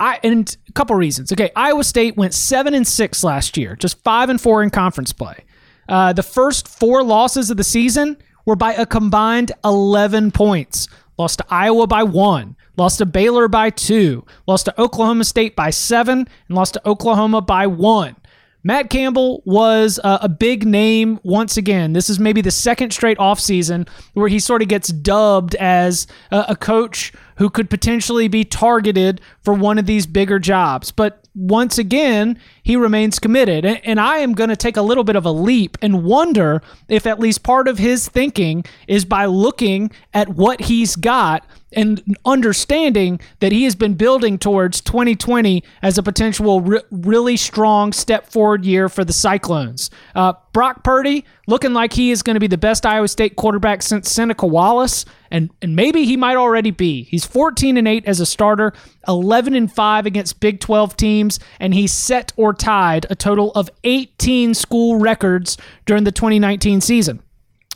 [0.00, 1.32] I and a couple reasons.
[1.32, 5.12] Okay, Iowa State went seven and six last year, just five and four in conference
[5.12, 5.44] play.
[5.88, 10.88] Uh, the first four losses of the season were by a combined 11 points.
[11.18, 15.70] Lost to Iowa by one, lost to Baylor by two, lost to Oklahoma State by
[15.70, 18.16] seven, and lost to Oklahoma by one.
[18.64, 21.94] Matt Campbell was uh, a big name once again.
[21.94, 26.46] This is maybe the second straight offseason where he sort of gets dubbed as a,
[26.50, 30.92] a coach who could potentially be targeted for one of these bigger jobs.
[30.92, 33.64] But once again, he remains committed.
[33.64, 36.62] And, and I am going to take a little bit of a leap and wonder
[36.88, 41.44] if at least part of his thinking is by looking at what he's got
[41.74, 47.92] and understanding that he has been building towards 2020 as a potential re- really strong
[47.92, 49.90] step forward year for the Cyclones.
[50.14, 53.82] Uh, Brock Purdy looking like he is going to be the best Iowa State quarterback
[53.82, 57.04] since Seneca Wallace, and and maybe he might already be.
[57.04, 58.72] He's 14 and 8 as a starter,
[59.08, 63.70] 11 and 5 against Big 12 teams, and he set or tied a total of
[63.84, 65.56] 18 school records
[65.86, 67.22] during the 2019 season.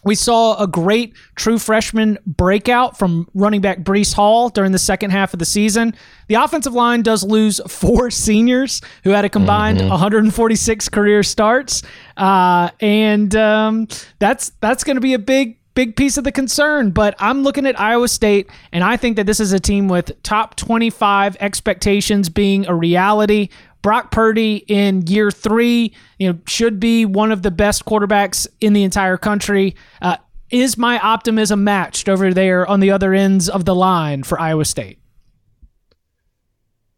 [0.06, 5.10] We saw a great true freshman breakout from running back Breece Hall during the second
[5.10, 5.96] half of the season.
[6.28, 9.88] The offensive line does lose four seniors who had a combined mm-hmm.
[9.88, 11.82] 146 career starts,
[12.16, 13.88] uh, and um,
[14.20, 16.92] that's that's going to be a big big piece of the concern.
[16.92, 20.22] But I'm looking at Iowa State, and I think that this is a team with
[20.22, 23.48] top 25 expectations being a reality.
[23.86, 28.72] Brock Purdy in year three, you know, should be one of the best quarterbacks in
[28.72, 29.76] the entire country.
[30.02, 30.16] Uh,
[30.50, 34.64] is my optimism matched over there on the other ends of the line for Iowa
[34.64, 34.98] State?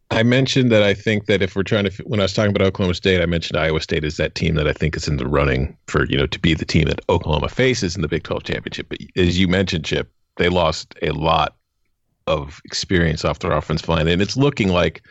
[0.09, 2.65] I mentioned that I think that if we're trying to, when I was talking about
[2.65, 5.27] Oklahoma State, I mentioned Iowa State is that team that I think is in the
[5.27, 8.45] running for, you know, to be the team that Oklahoma faces in the Big 12
[8.45, 8.89] championship.
[8.89, 11.55] But as you mentioned, Chip, they lost a lot
[12.25, 14.07] of experience off their offensive line.
[14.07, 15.03] And it's looking like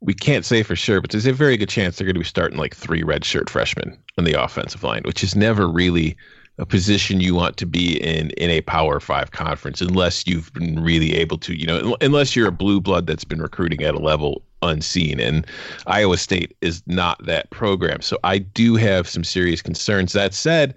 [0.00, 2.24] we can't say for sure, but there's a very good chance they're going to be
[2.24, 6.16] starting like three redshirt freshmen on the offensive line, which is never really
[6.58, 10.82] a position you want to be in in a Power Five conference, unless you've been
[10.82, 13.98] really able to, you know, unless you're a blue blood that's been recruiting at a
[13.98, 15.20] level unseen.
[15.20, 15.46] And
[15.86, 20.12] Iowa State is not that program, so I do have some serious concerns.
[20.12, 20.74] That said,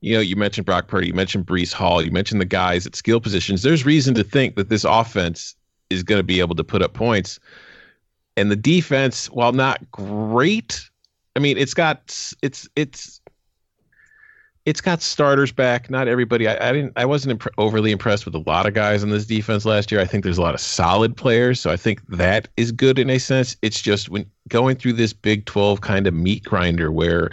[0.00, 2.94] you know, you mentioned Brock Purdy, you mentioned Breece Hall, you mentioned the guys at
[2.94, 3.62] skill positions.
[3.62, 5.54] There's reason to think that this offense
[5.90, 7.40] is going to be able to put up points.
[8.38, 10.88] And the defense, while not great,
[11.34, 11.98] I mean, it's got
[12.42, 13.20] it's it's
[14.64, 15.88] it's got starters back.
[15.88, 16.46] Not everybody.
[16.46, 16.92] I, I didn't.
[16.96, 20.00] I wasn't imp- overly impressed with a lot of guys on this defense last year.
[20.00, 23.10] I think there's a lot of solid players, so I think that is good in
[23.10, 23.56] a sense.
[23.62, 27.30] It's just when going through this Big 12 kind of meat grinder where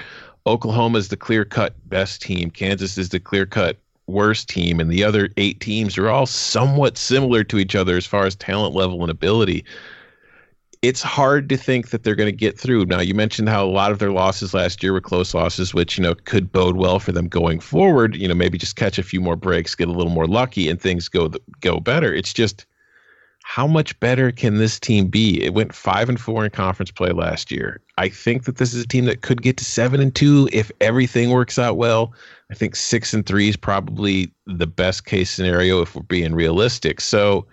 [0.48, 3.78] Oklahoma is the clear cut best team, Kansas is the clear cut
[4.08, 8.06] worst team, and the other eight teams are all somewhat similar to each other as
[8.06, 9.66] far as talent level and ability.
[10.88, 12.86] It's hard to think that they're going to get through.
[12.86, 15.98] Now, you mentioned how a lot of their losses last year were close losses, which
[15.98, 18.16] you know could bode well for them going forward.
[18.16, 20.80] You know, maybe just catch a few more breaks, get a little more lucky, and
[20.80, 21.32] things go
[21.62, 22.14] go better.
[22.14, 22.68] It's just
[23.48, 25.42] how much better can this team be?
[25.44, 27.80] It went five and four in conference play last year.
[27.98, 30.72] I think that this is a team that could get to seven and two if
[30.82, 32.14] everything works out well.
[32.52, 37.02] I think six and three is probably the best case scenario if we're being realistic.
[37.02, 37.46] So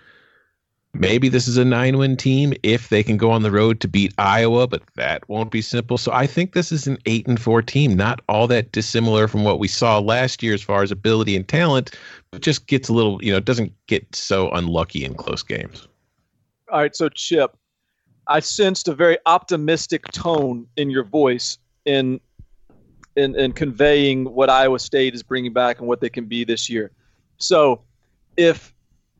[0.95, 3.88] maybe this is a nine win team if they can go on the road to
[3.88, 5.97] beat Iowa, but that won't be simple.
[5.97, 9.45] So I think this is an eight and four team, not all that dissimilar from
[9.45, 11.97] what we saw last year as far as ability and talent,
[12.30, 15.88] but just gets a little, you know, doesn't get so unlucky in close games.
[16.70, 17.57] All right, so Chip,
[18.26, 22.20] I sensed a very optimistic tone in your voice in
[23.16, 26.70] in in conveying what Iowa State is bringing back and what they can be this
[26.70, 26.93] year.
[27.36, 27.82] So,
[28.36, 28.72] if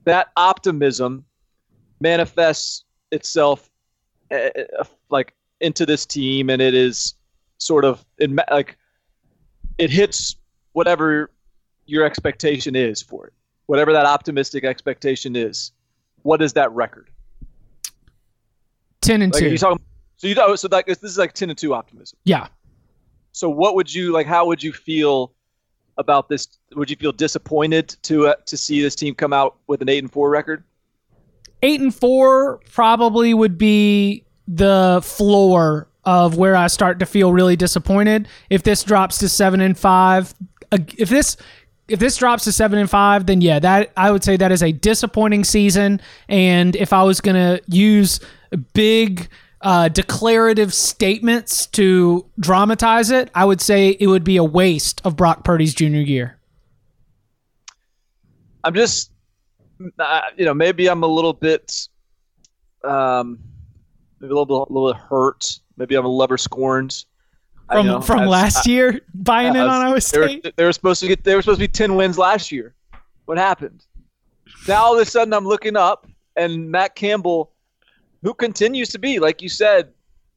[0.05, 1.27] that optimism
[2.03, 3.71] manifests itself
[4.31, 4.49] uh,
[5.09, 7.15] like into this team and it is
[7.59, 8.77] sort of in like
[9.79, 10.37] it hits
[10.73, 11.31] whatever
[11.87, 13.33] your expectation is for it,
[13.67, 15.73] whatever that optimistic expectation is.
[16.23, 17.11] What is that record?
[19.01, 19.51] Ten and like, two.
[19.51, 19.85] You talking,
[20.17, 22.19] so you know, so like this is like ten and two optimism.
[22.25, 22.49] Yeah.
[23.33, 24.27] So what would you like?
[24.27, 25.33] How would you feel
[25.99, 26.49] about this?
[26.75, 29.99] Would you feel disappointed to uh, to see this team come out with an eight
[29.99, 30.65] and four record?
[31.63, 37.57] Eight and four probably would be the floor of where I start to feel really
[37.57, 38.29] disappointed.
[38.51, 40.35] If this drops to seven and five,
[40.73, 41.37] if this
[41.89, 44.63] if this drops to seven and five, then yeah, that I would say that is
[44.63, 46.01] a disappointing season.
[46.29, 48.19] And if I was gonna use
[48.75, 49.29] big
[49.61, 55.15] uh, declarative statements to dramatize it, I would say it would be a waste of
[55.15, 56.39] Brock Purdy's junior year.
[58.65, 59.12] I'm just,
[59.99, 61.89] uh, you know, maybe I'm a little bit,
[62.85, 63.39] um,
[64.21, 65.59] maybe a little a little bit hurt.
[65.77, 67.05] Maybe I'm a lover scorned
[67.73, 70.43] from know, from last I, year buying in on Iowa State.
[70.43, 72.53] They were, they were, supposed to get they were supposed to be ten wins last
[72.53, 72.75] year.
[73.25, 73.85] What happened?
[74.69, 76.07] Now all of a sudden I'm looking up
[76.37, 77.53] and Matt Campbell,
[78.23, 79.93] who continues to be like you said,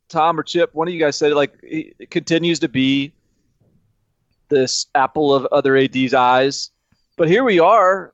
[0.09, 3.13] Tom or Chip, one of you guys said it, like he continues to be
[4.49, 6.71] this apple of other AD's eyes.
[7.17, 8.13] But here we are,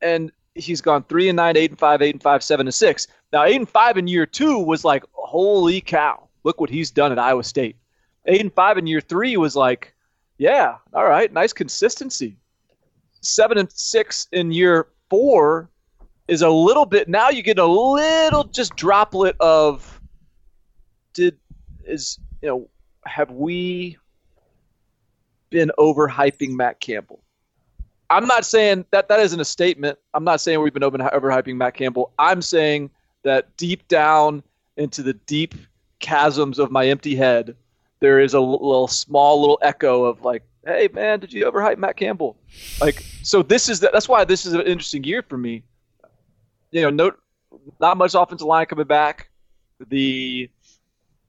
[0.00, 0.30] and
[0.60, 3.08] he's gone three and nine, eight and five, eight and five, seven and six.
[3.32, 6.28] Now eight and five in year two was like, holy cow!
[6.44, 7.76] Look what he's done at Iowa State
[8.26, 9.94] eight and five in year three was like,
[10.38, 12.36] yeah, all right, nice consistency.
[13.20, 15.70] Seven and six in year four
[16.28, 17.08] is a little bit.
[17.08, 20.00] Now you get a little just droplet of
[21.12, 21.36] did
[21.84, 22.70] is you know
[23.04, 23.98] have we
[25.50, 27.22] been overhyping Matt Campbell?
[28.10, 29.98] I'm not saying that that isn't a statement.
[30.14, 32.12] I'm not saying we've been over overhyping Matt Campbell.
[32.18, 32.90] I'm saying
[33.22, 34.42] that deep down
[34.76, 35.54] into the deep
[36.00, 37.54] chasms of my empty head,
[38.00, 41.96] there is a little small little echo of like, hey man, did you overhype Matt
[41.96, 42.36] Campbell?
[42.80, 45.62] Like, so this is the, that's why this is an interesting year for me.
[46.72, 47.12] You know, no,
[47.80, 49.30] not much offensive line coming back.
[49.88, 50.50] The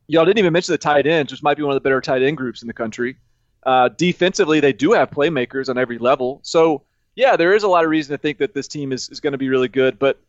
[0.07, 2.23] y'all didn't even mention the tight ends, which might be one of the better tight
[2.23, 3.17] end groups in the country.
[3.63, 6.39] Uh, defensively, they do have playmakers on every level.
[6.43, 6.83] So
[7.15, 9.33] yeah, there is a lot of reason to think that this team is, is going
[9.33, 9.99] to be really good.
[9.99, 10.19] But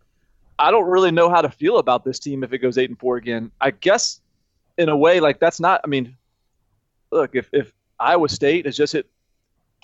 [0.58, 2.98] I don't really know how to feel about this team if it goes eight and
[2.98, 3.50] four again.
[3.60, 4.20] I guess
[4.78, 5.80] in a way, like that's not.
[5.84, 6.16] I mean,
[7.10, 9.08] look, if, if Iowa State has just hit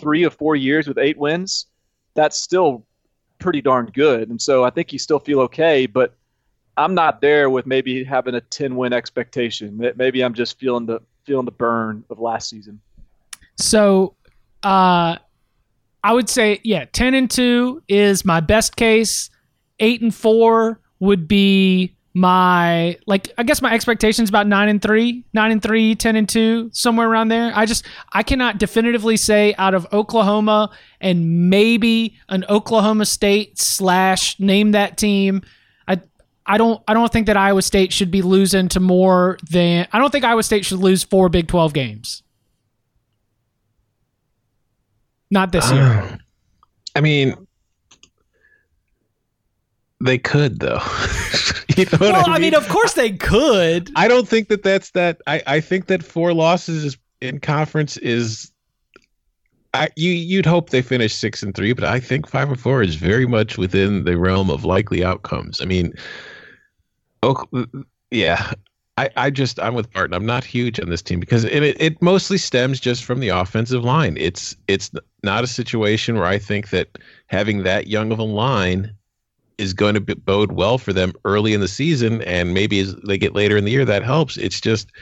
[0.00, 1.66] three or four years with eight wins,
[2.14, 2.84] that's still
[3.38, 4.28] pretty darn good.
[4.28, 6.14] And so I think you still feel okay, but
[6.76, 9.76] I'm not there with maybe having a 10 win expectation.
[9.96, 12.80] Maybe I'm just feeling the feeling the burn of last season.
[13.58, 14.14] So,
[14.62, 15.16] uh,
[16.04, 19.30] I would say, yeah, 10 and 2 is my best case.
[19.80, 25.24] 8 and 4 would be my like i guess my expectations about 9 and 3
[25.32, 27.52] 9 and 3 10 and 2 somewhere around there.
[27.54, 34.40] I just i cannot definitively say out of oklahoma and maybe an oklahoma state slash
[34.40, 35.42] name that team.
[35.86, 36.00] I
[36.46, 39.98] i don't i don't think that iowa state should be losing to more than i
[39.98, 42.22] don't think iowa state should lose four big 12 games
[45.30, 45.82] Not this year.
[45.82, 46.18] Um,
[46.96, 47.34] I mean,
[50.00, 50.80] they could though.
[51.76, 52.34] you know well, I mean?
[52.34, 53.90] I mean, of course they could.
[53.96, 55.20] I don't think that that's that.
[55.26, 58.52] I, I think that four losses in conference is.
[59.74, 62.82] I you you'd hope they finish six and three, but I think five and four
[62.82, 65.60] is very much within the realm of likely outcomes.
[65.60, 65.92] I mean,
[67.22, 67.44] oh
[68.10, 68.52] yeah,
[68.96, 70.14] I I just I'm with Barton.
[70.14, 73.84] I'm not huge on this team because it, it mostly stems just from the offensive
[73.84, 74.16] line.
[74.18, 74.90] It's it's
[75.22, 78.94] not a situation where I think that having that young of a line
[79.58, 83.18] is going to bode well for them early in the season, and maybe as they
[83.18, 84.36] get later in the year, that helps.
[84.36, 84.92] It's just,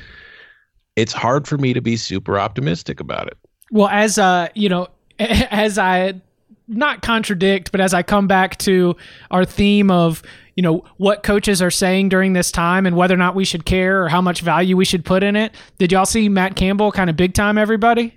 [0.96, 3.36] it's hard for me to be super optimistic about it.
[3.70, 4.88] Well, as uh, you know,
[5.18, 6.20] as I
[6.68, 8.96] not contradict, but as I come back to
[9.30, 10.22] our theme of
[10.56, 13.66] you know what coaches are saying during this time and whether or not we should
[13.66, 15.54] care or how much value we should put in it.
[15.78, 18.16] Did y'all see Matt Campbell kind of big time everybody?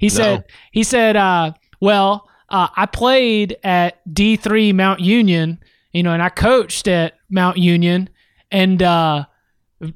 [0.00, 0.12] He No.
[0.14, 5.60] said he said uh, well uh, I played at D3 Mount Union,
[5.92, 8.08] you know, and I coached at Mount Union,
[8.50, 9.26] and uh,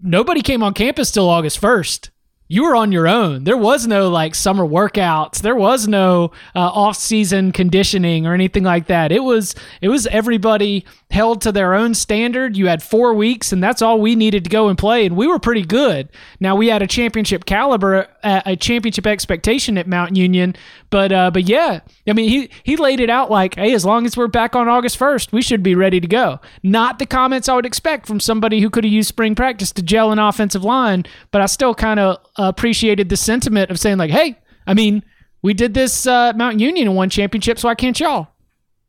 [0.03, 2.11] nobody came on campus till August 1st.
[2.47, 3.43] You were on your own.
[3.45, 5.41] There was no like summer workouts.
[5.41, 9.11] There was no uh, off-season conditioning or anything like that.
[9.11, 10.85] It was it was everybody
[11.15, 12.57] held to their own standard.
[12.57, 15.29] You had four weeks, and that's all we needed to go and play, and we
[15.29, 16.09] were pretty good.
[16.41, 20.57] Now we had a championship caliber, uh, a championship expectation at Mount Union,
[20.91, 24.05] but uh, but yeah, I mean he he laid it out like, hey, as long
[24.05, 26.41] as we're back on August first, we should be ready to go.
[26.65, 29.83] Not the comments I would expect from somebody who could have used spring practice to
[29.83, 34.11] gel an offensive line, but I still kind of appreciated the sentiment of saying like,
[34.11, 34.37] hey,
[34.67, 35.05] I mean,
[35.43, 38.34] we did this uh, Mount Union and won championship, so why can't y'all?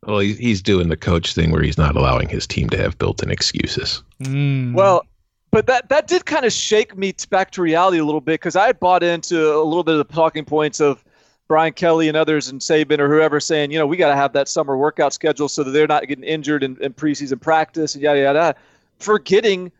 [0.06, 2.96] Well, he's, he's doing the coach thing where he's not allowing his team to have
[2.98, 4.02] built-in excuses.
[4.22, 4.72] Mm.
[4.72, 5.04] Well,
[5.50, 8.56] but that that did kind of shake me back to reality a little bit because
[8.56, 11.04] I had bought into a little bit of the talking points of
[11.48, 14.32] Brian Kelly and others and Saban or whoever saying, you know, we got to have
[14.32, 18.02] that summer workout schedule so that they're not getting injured in, in preseason practice and
[18.02, 18.38] yada yada.
[18.38, 18.58] yada.
[18.98, 19.70] Forgetting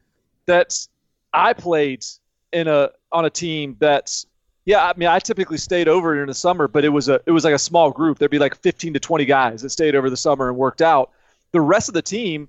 [0.47, 0.87] that
[1.33, 2.05] I played
[2.53, 4.27] in a on a team that's
[4.67, 7.31] yeah, I mean, I typically stayed over in the summer, but it was a it
[7.31, 8.19] was like a small group.
[8.19, 11.13] There'd be like 15 to 20 guys that stayed over the summer and worked out.
[11.53, 12.49] The rest of the team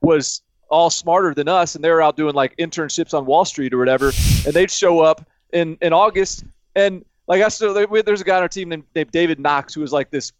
[0.00, 3.74] was all smarter than us, and they were out doing like internships on Wall Street
[3.74, 4.12] or whatever.
[4.46, 6.44] And they'd show up in in August,
[6.76, 9.80] and like I still there's a guy on our team named, named David Knox who
[9.80, 10.32] was like this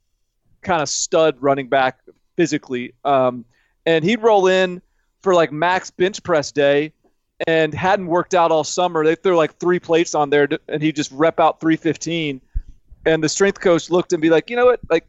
[0.63, 1.99] kind of stud running back
[2.37, 3.45] physically, um,
[3.85, 4.81] and he'd roll in
[5.23, 6.93] for like max bench press day
[7.47, 9.05] and hadn't worked out all summer.
[9.05, 12.41] They threw like three plates on there, and he just rep out 315.
[13.07, 15.07] And the strength coach looked and be like, you know what, like,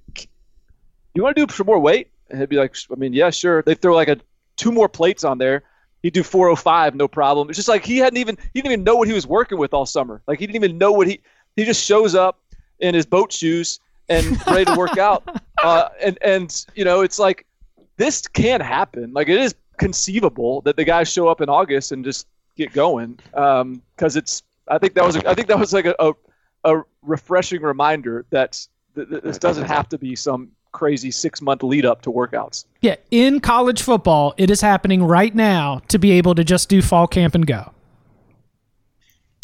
[1.13, 2.09] you want to do some more weight?
[2.29, 3.61] And he'd be like, I mean, yeah, sure.
[3.63, 4.17] They throw like a
[4.55, 5.63] two more plates on there.
[6.03, 7.49] He'd do 405, no problem.
[7.49, 9.73] It's just like he hadn't even he didn't even know what he was working with
[9.73, 10.21] all summer.
[10.27, 11.19] Like he didn't even know what he
[11.55, 12.39] he just shows up
[12.79, 13.79] in his boat shoes
[14.09, 15.23] and ready to work out.
[15.63, 17.45] Uh, and and you know, it's like
[17.97, 19.13] this can happen.
[19.13, 23.19] Like it is conceivable that the guys show up in August and just get going.
[23.33, 26.13] Because it's I think that was a, I think that was like a, a,
[26.63, 28.65] a refreshing reminder that
[28.95, 32.65] th- th- this doesn't have to be some crazy six month lead up to workouts.
[32.81, 36.81] Yeah, in college football, it is happening right now to be able to just do
[36.81, 37.73] fall camp and go.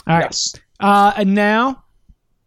[0.05, 0.25] All right.
[0.25, 0.55] Yes.
[0.79, 1.83] Uh, and now,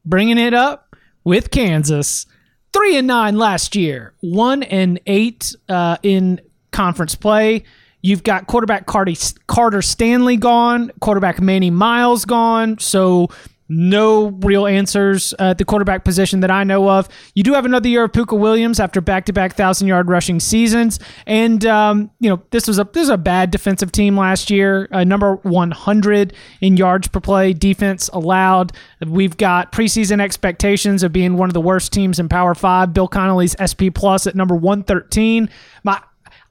[0.04, 2.26] bringing it up with Kansas,
[2.72, 7.64] three and nine last year, one and eight uh, in conference play.
[8.02, 12.78] You've got quarterback Carter Stanley gone, quarterback Manny Miles gone.
[12.78, 13.28] So
[13.70, 17.08] no real answers at the quarterback position that I know of.
[17.34, 22.10] You do have another year of Pooka Williams after back-to-back thousand-yard rushing seasons, and um,
[22.18, 25.36] you know this was a this was a bad defensive team last year, uh, number
[25.36, 28.72] 100 in yards per play defense allowed.
[29.06, 32.92] We've got preseason expectations of being one of the worst teams in Power Five.
[32.92, 35.48] Bill Connelly's SP plus at number 113.
[35.84, 36.02] My,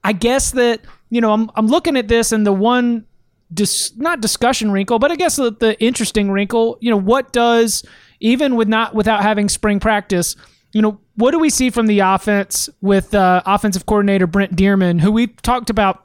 [0.04, 0.80] I guess that
[1.10, 3.06] you know I'm I'm looking at this and the one
[3.52, 7.84] dis, not discussion wrinkle, but I guess the, the interesting wrinkle, you know, what does
[8.20, 10.36] even with not without having spring practice,
[10.72, 15.00] you know, what do we see from the offense with uh, offensive coordinator Brent Dearmon,
[15.00, 16.04] who we talked about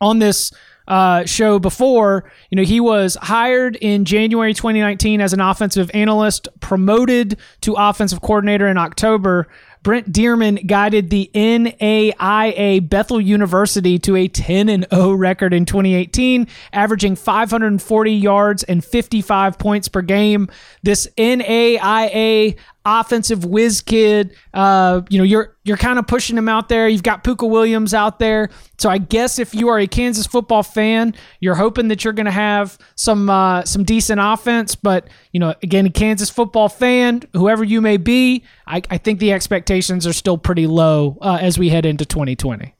[0.00, 0.52] on this
[0.88, 2.30] uh, show before.
[2.50, 8.20] You know, he was hired in January 2019 as an offensive analyst, promoted to offensive
[8.20, 9.48] coordinator in October.
[9.86, 16.48] Brent Dearmon guided the NAIA Bethel University to a 10 and 0 record in 2018,
[16.72, 20.48] averaging 540 yards and 55 points per game.
[20.82, 22.56] This NAIA
[22.86, 24.34] offensive whiz kid.
[24.54, 26.88] Uh, you know, you're you're kind of pushing him out there.
[26.88, 28.48] You've got Pooka Williams out there.
[28.78, 32.26] So I guess if you are a Kansas football fan, you're hoping that you're going
[32.26, 34.76] to have some uh, some decent offense.
[34.76, 39.18] But you know, again, a Kansas football fan, whoever you may be, I, I think
[39.18, 42.72] the expectations are still pretty low uh, as we head into 2020.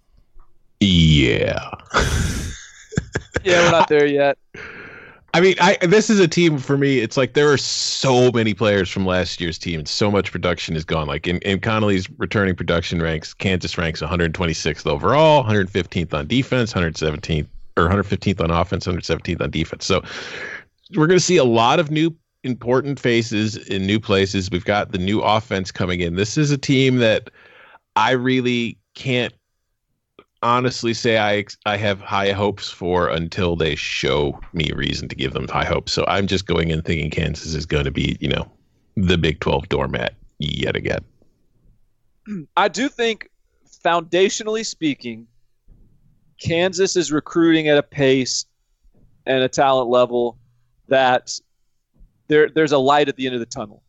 [0.79, 1.71] Yeah.
[3.45, 4.39] yeah, we're not there yet.
[5.37, 7.01] I mean, I this is a team for me.
[7.01, 9.81] It's like there are so many players from last year's team.
[9.81, 11.07] And so much production is gone.
[11.07, 17.47] Like in, in Connelly's returning production ranks, Kansas ranks 126th overall, 115th on defense, 117th
[17.77, 19.85] or 115th on offense, 117th on defense.
[19.85, 20.03] So
[20.95, 24.51] we're going to see a lot of new important faces in new places.
[24.51, 26.15] We've got the new offense coming in.
[26.15, 27.29] This is a team that
[27.95, 29.35] I really can't
[30.43, 35.33] honestly say I I have high hopes for until they show me reason to give
[35.33, 35.93] them high hopes.
[35.93, 38.51] So I'm just going in thinking Kansas is going to be, you know,
[38.97, 41.05] the Big 12 doormat yet again.
[42.57, 43.29] I do think,
[43.85, 45.27] foundationally speaking,
[46.41, 48.47] Kansas is recruiting at a pace
[49.25, 50.39] and a talent level
[50.89, 51.39] that
[52.29, 53.83] there there's a light at the end of the tunnel.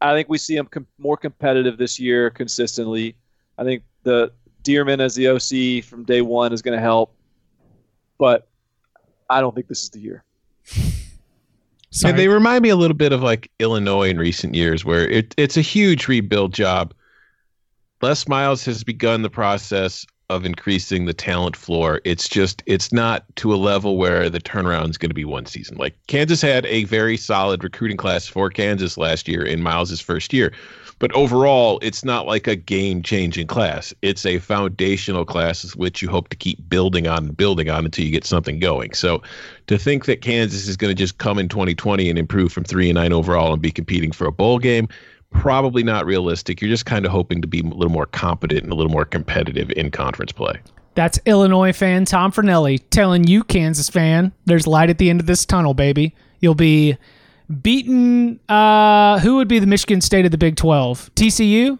[0.00, 3.16] I think we see them com- more competitive this year consistently.
[3.56, 4.32] I think the
[4.64, 7.14] Dearmon as the OC from day one is going to help,
[8.18, 8.48] but
[9.30, 10.24] I don't think this is the year.
[11.90, 12.10] Sorry.
[12.10, 15.34] And they remind me a little bit of like Illinois in recent years, where it,
[15.36, 16.92] it's a huge rebuild job.
[18.02, 22.00] Les Miles has begun the process of increasing the talent floor.
[22.04, 25.46] It's just it's not to a level where the turnaround is going to be one
[25.46, 25.76] season.
[25.76, 30.32] Like Kansas had a very solid recruiting class for Kansas last year in Miles's first
[30.32, 30.52] year.
[31.04, 33.92] But overall, it's not like a game changing class.
[34.00, 38.06] It's a foundational class which you hope to keep building on and building on until
[38.06, 38.94] you get something going.
[38.94, 39.22] So
[39.66, 42.88] to think that Kansas is going to just come in 2020 and improve from 3
[42.88, 44.88] and 9 overall and be competing for a bowl game,
[45.28, 46.62] probably not realistic.
[46.62, 49.04] You're just kind of hoping to be a little more competent and a little more
[49.04, 50.58] competitive in conference play.
[50.94, 55.26] That's Illinois fan Tom Fornelli telling you, Kansas fan, there's light at the end of
[55.26, 56.14] this tunnel, baby.
[56.40, 56.96] You'll be
[57.62, 58.40] beaten.
[58.48, 61.10] Uh, who would be the Michigan State of the Big Twelve?
[61.14, 61.78] TCU.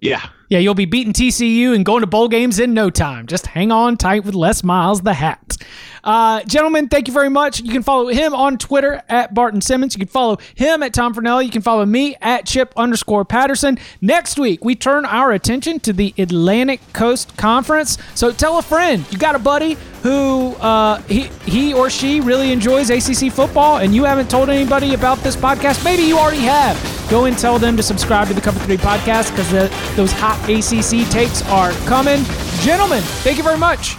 [0.00, 0.28] Yeah.
[0.50, 3.26] Yeah, you'll be beating TCU and going to bowl games in no time.
[3.26, 5.56] Just hang on tight with Les Miles, the hat.
[6.04, 7.60] Uh, gentlemen, thank you very much.
[7.60, 9.94] You can follow him on Twitter at Barton Simmons.
[9.94, 11.46] You can follow him at Tom Fornelli.
[11.46, 13.78] You can follow me at Chip underscore Patterson.
[14.02, 17.96] Next week, we turn our attention to the Atlantic Coast Conference.
[18.14, 19.10] So tell a friend.
[19.10, 23.94] You got a buddy who uh, he, he or she really enjoys ACC football and
[23.94, 25.82] you haven't told anybody about this podcast.
[25.82, 26.78] Maybe you already have.
[27.08, 29.50] Go and tell them to subscribe to the Cover 3 podcast because
[29.96, 32.22] those hot ACC takes are coming.
[32.60, 33.94] Gentlemen, thank you very much.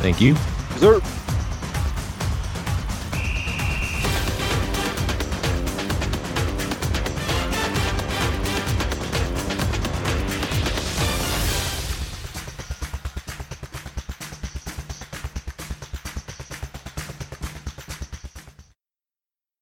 [0.00, 0.34] Thank you.
[0.78, 1.00] Sir.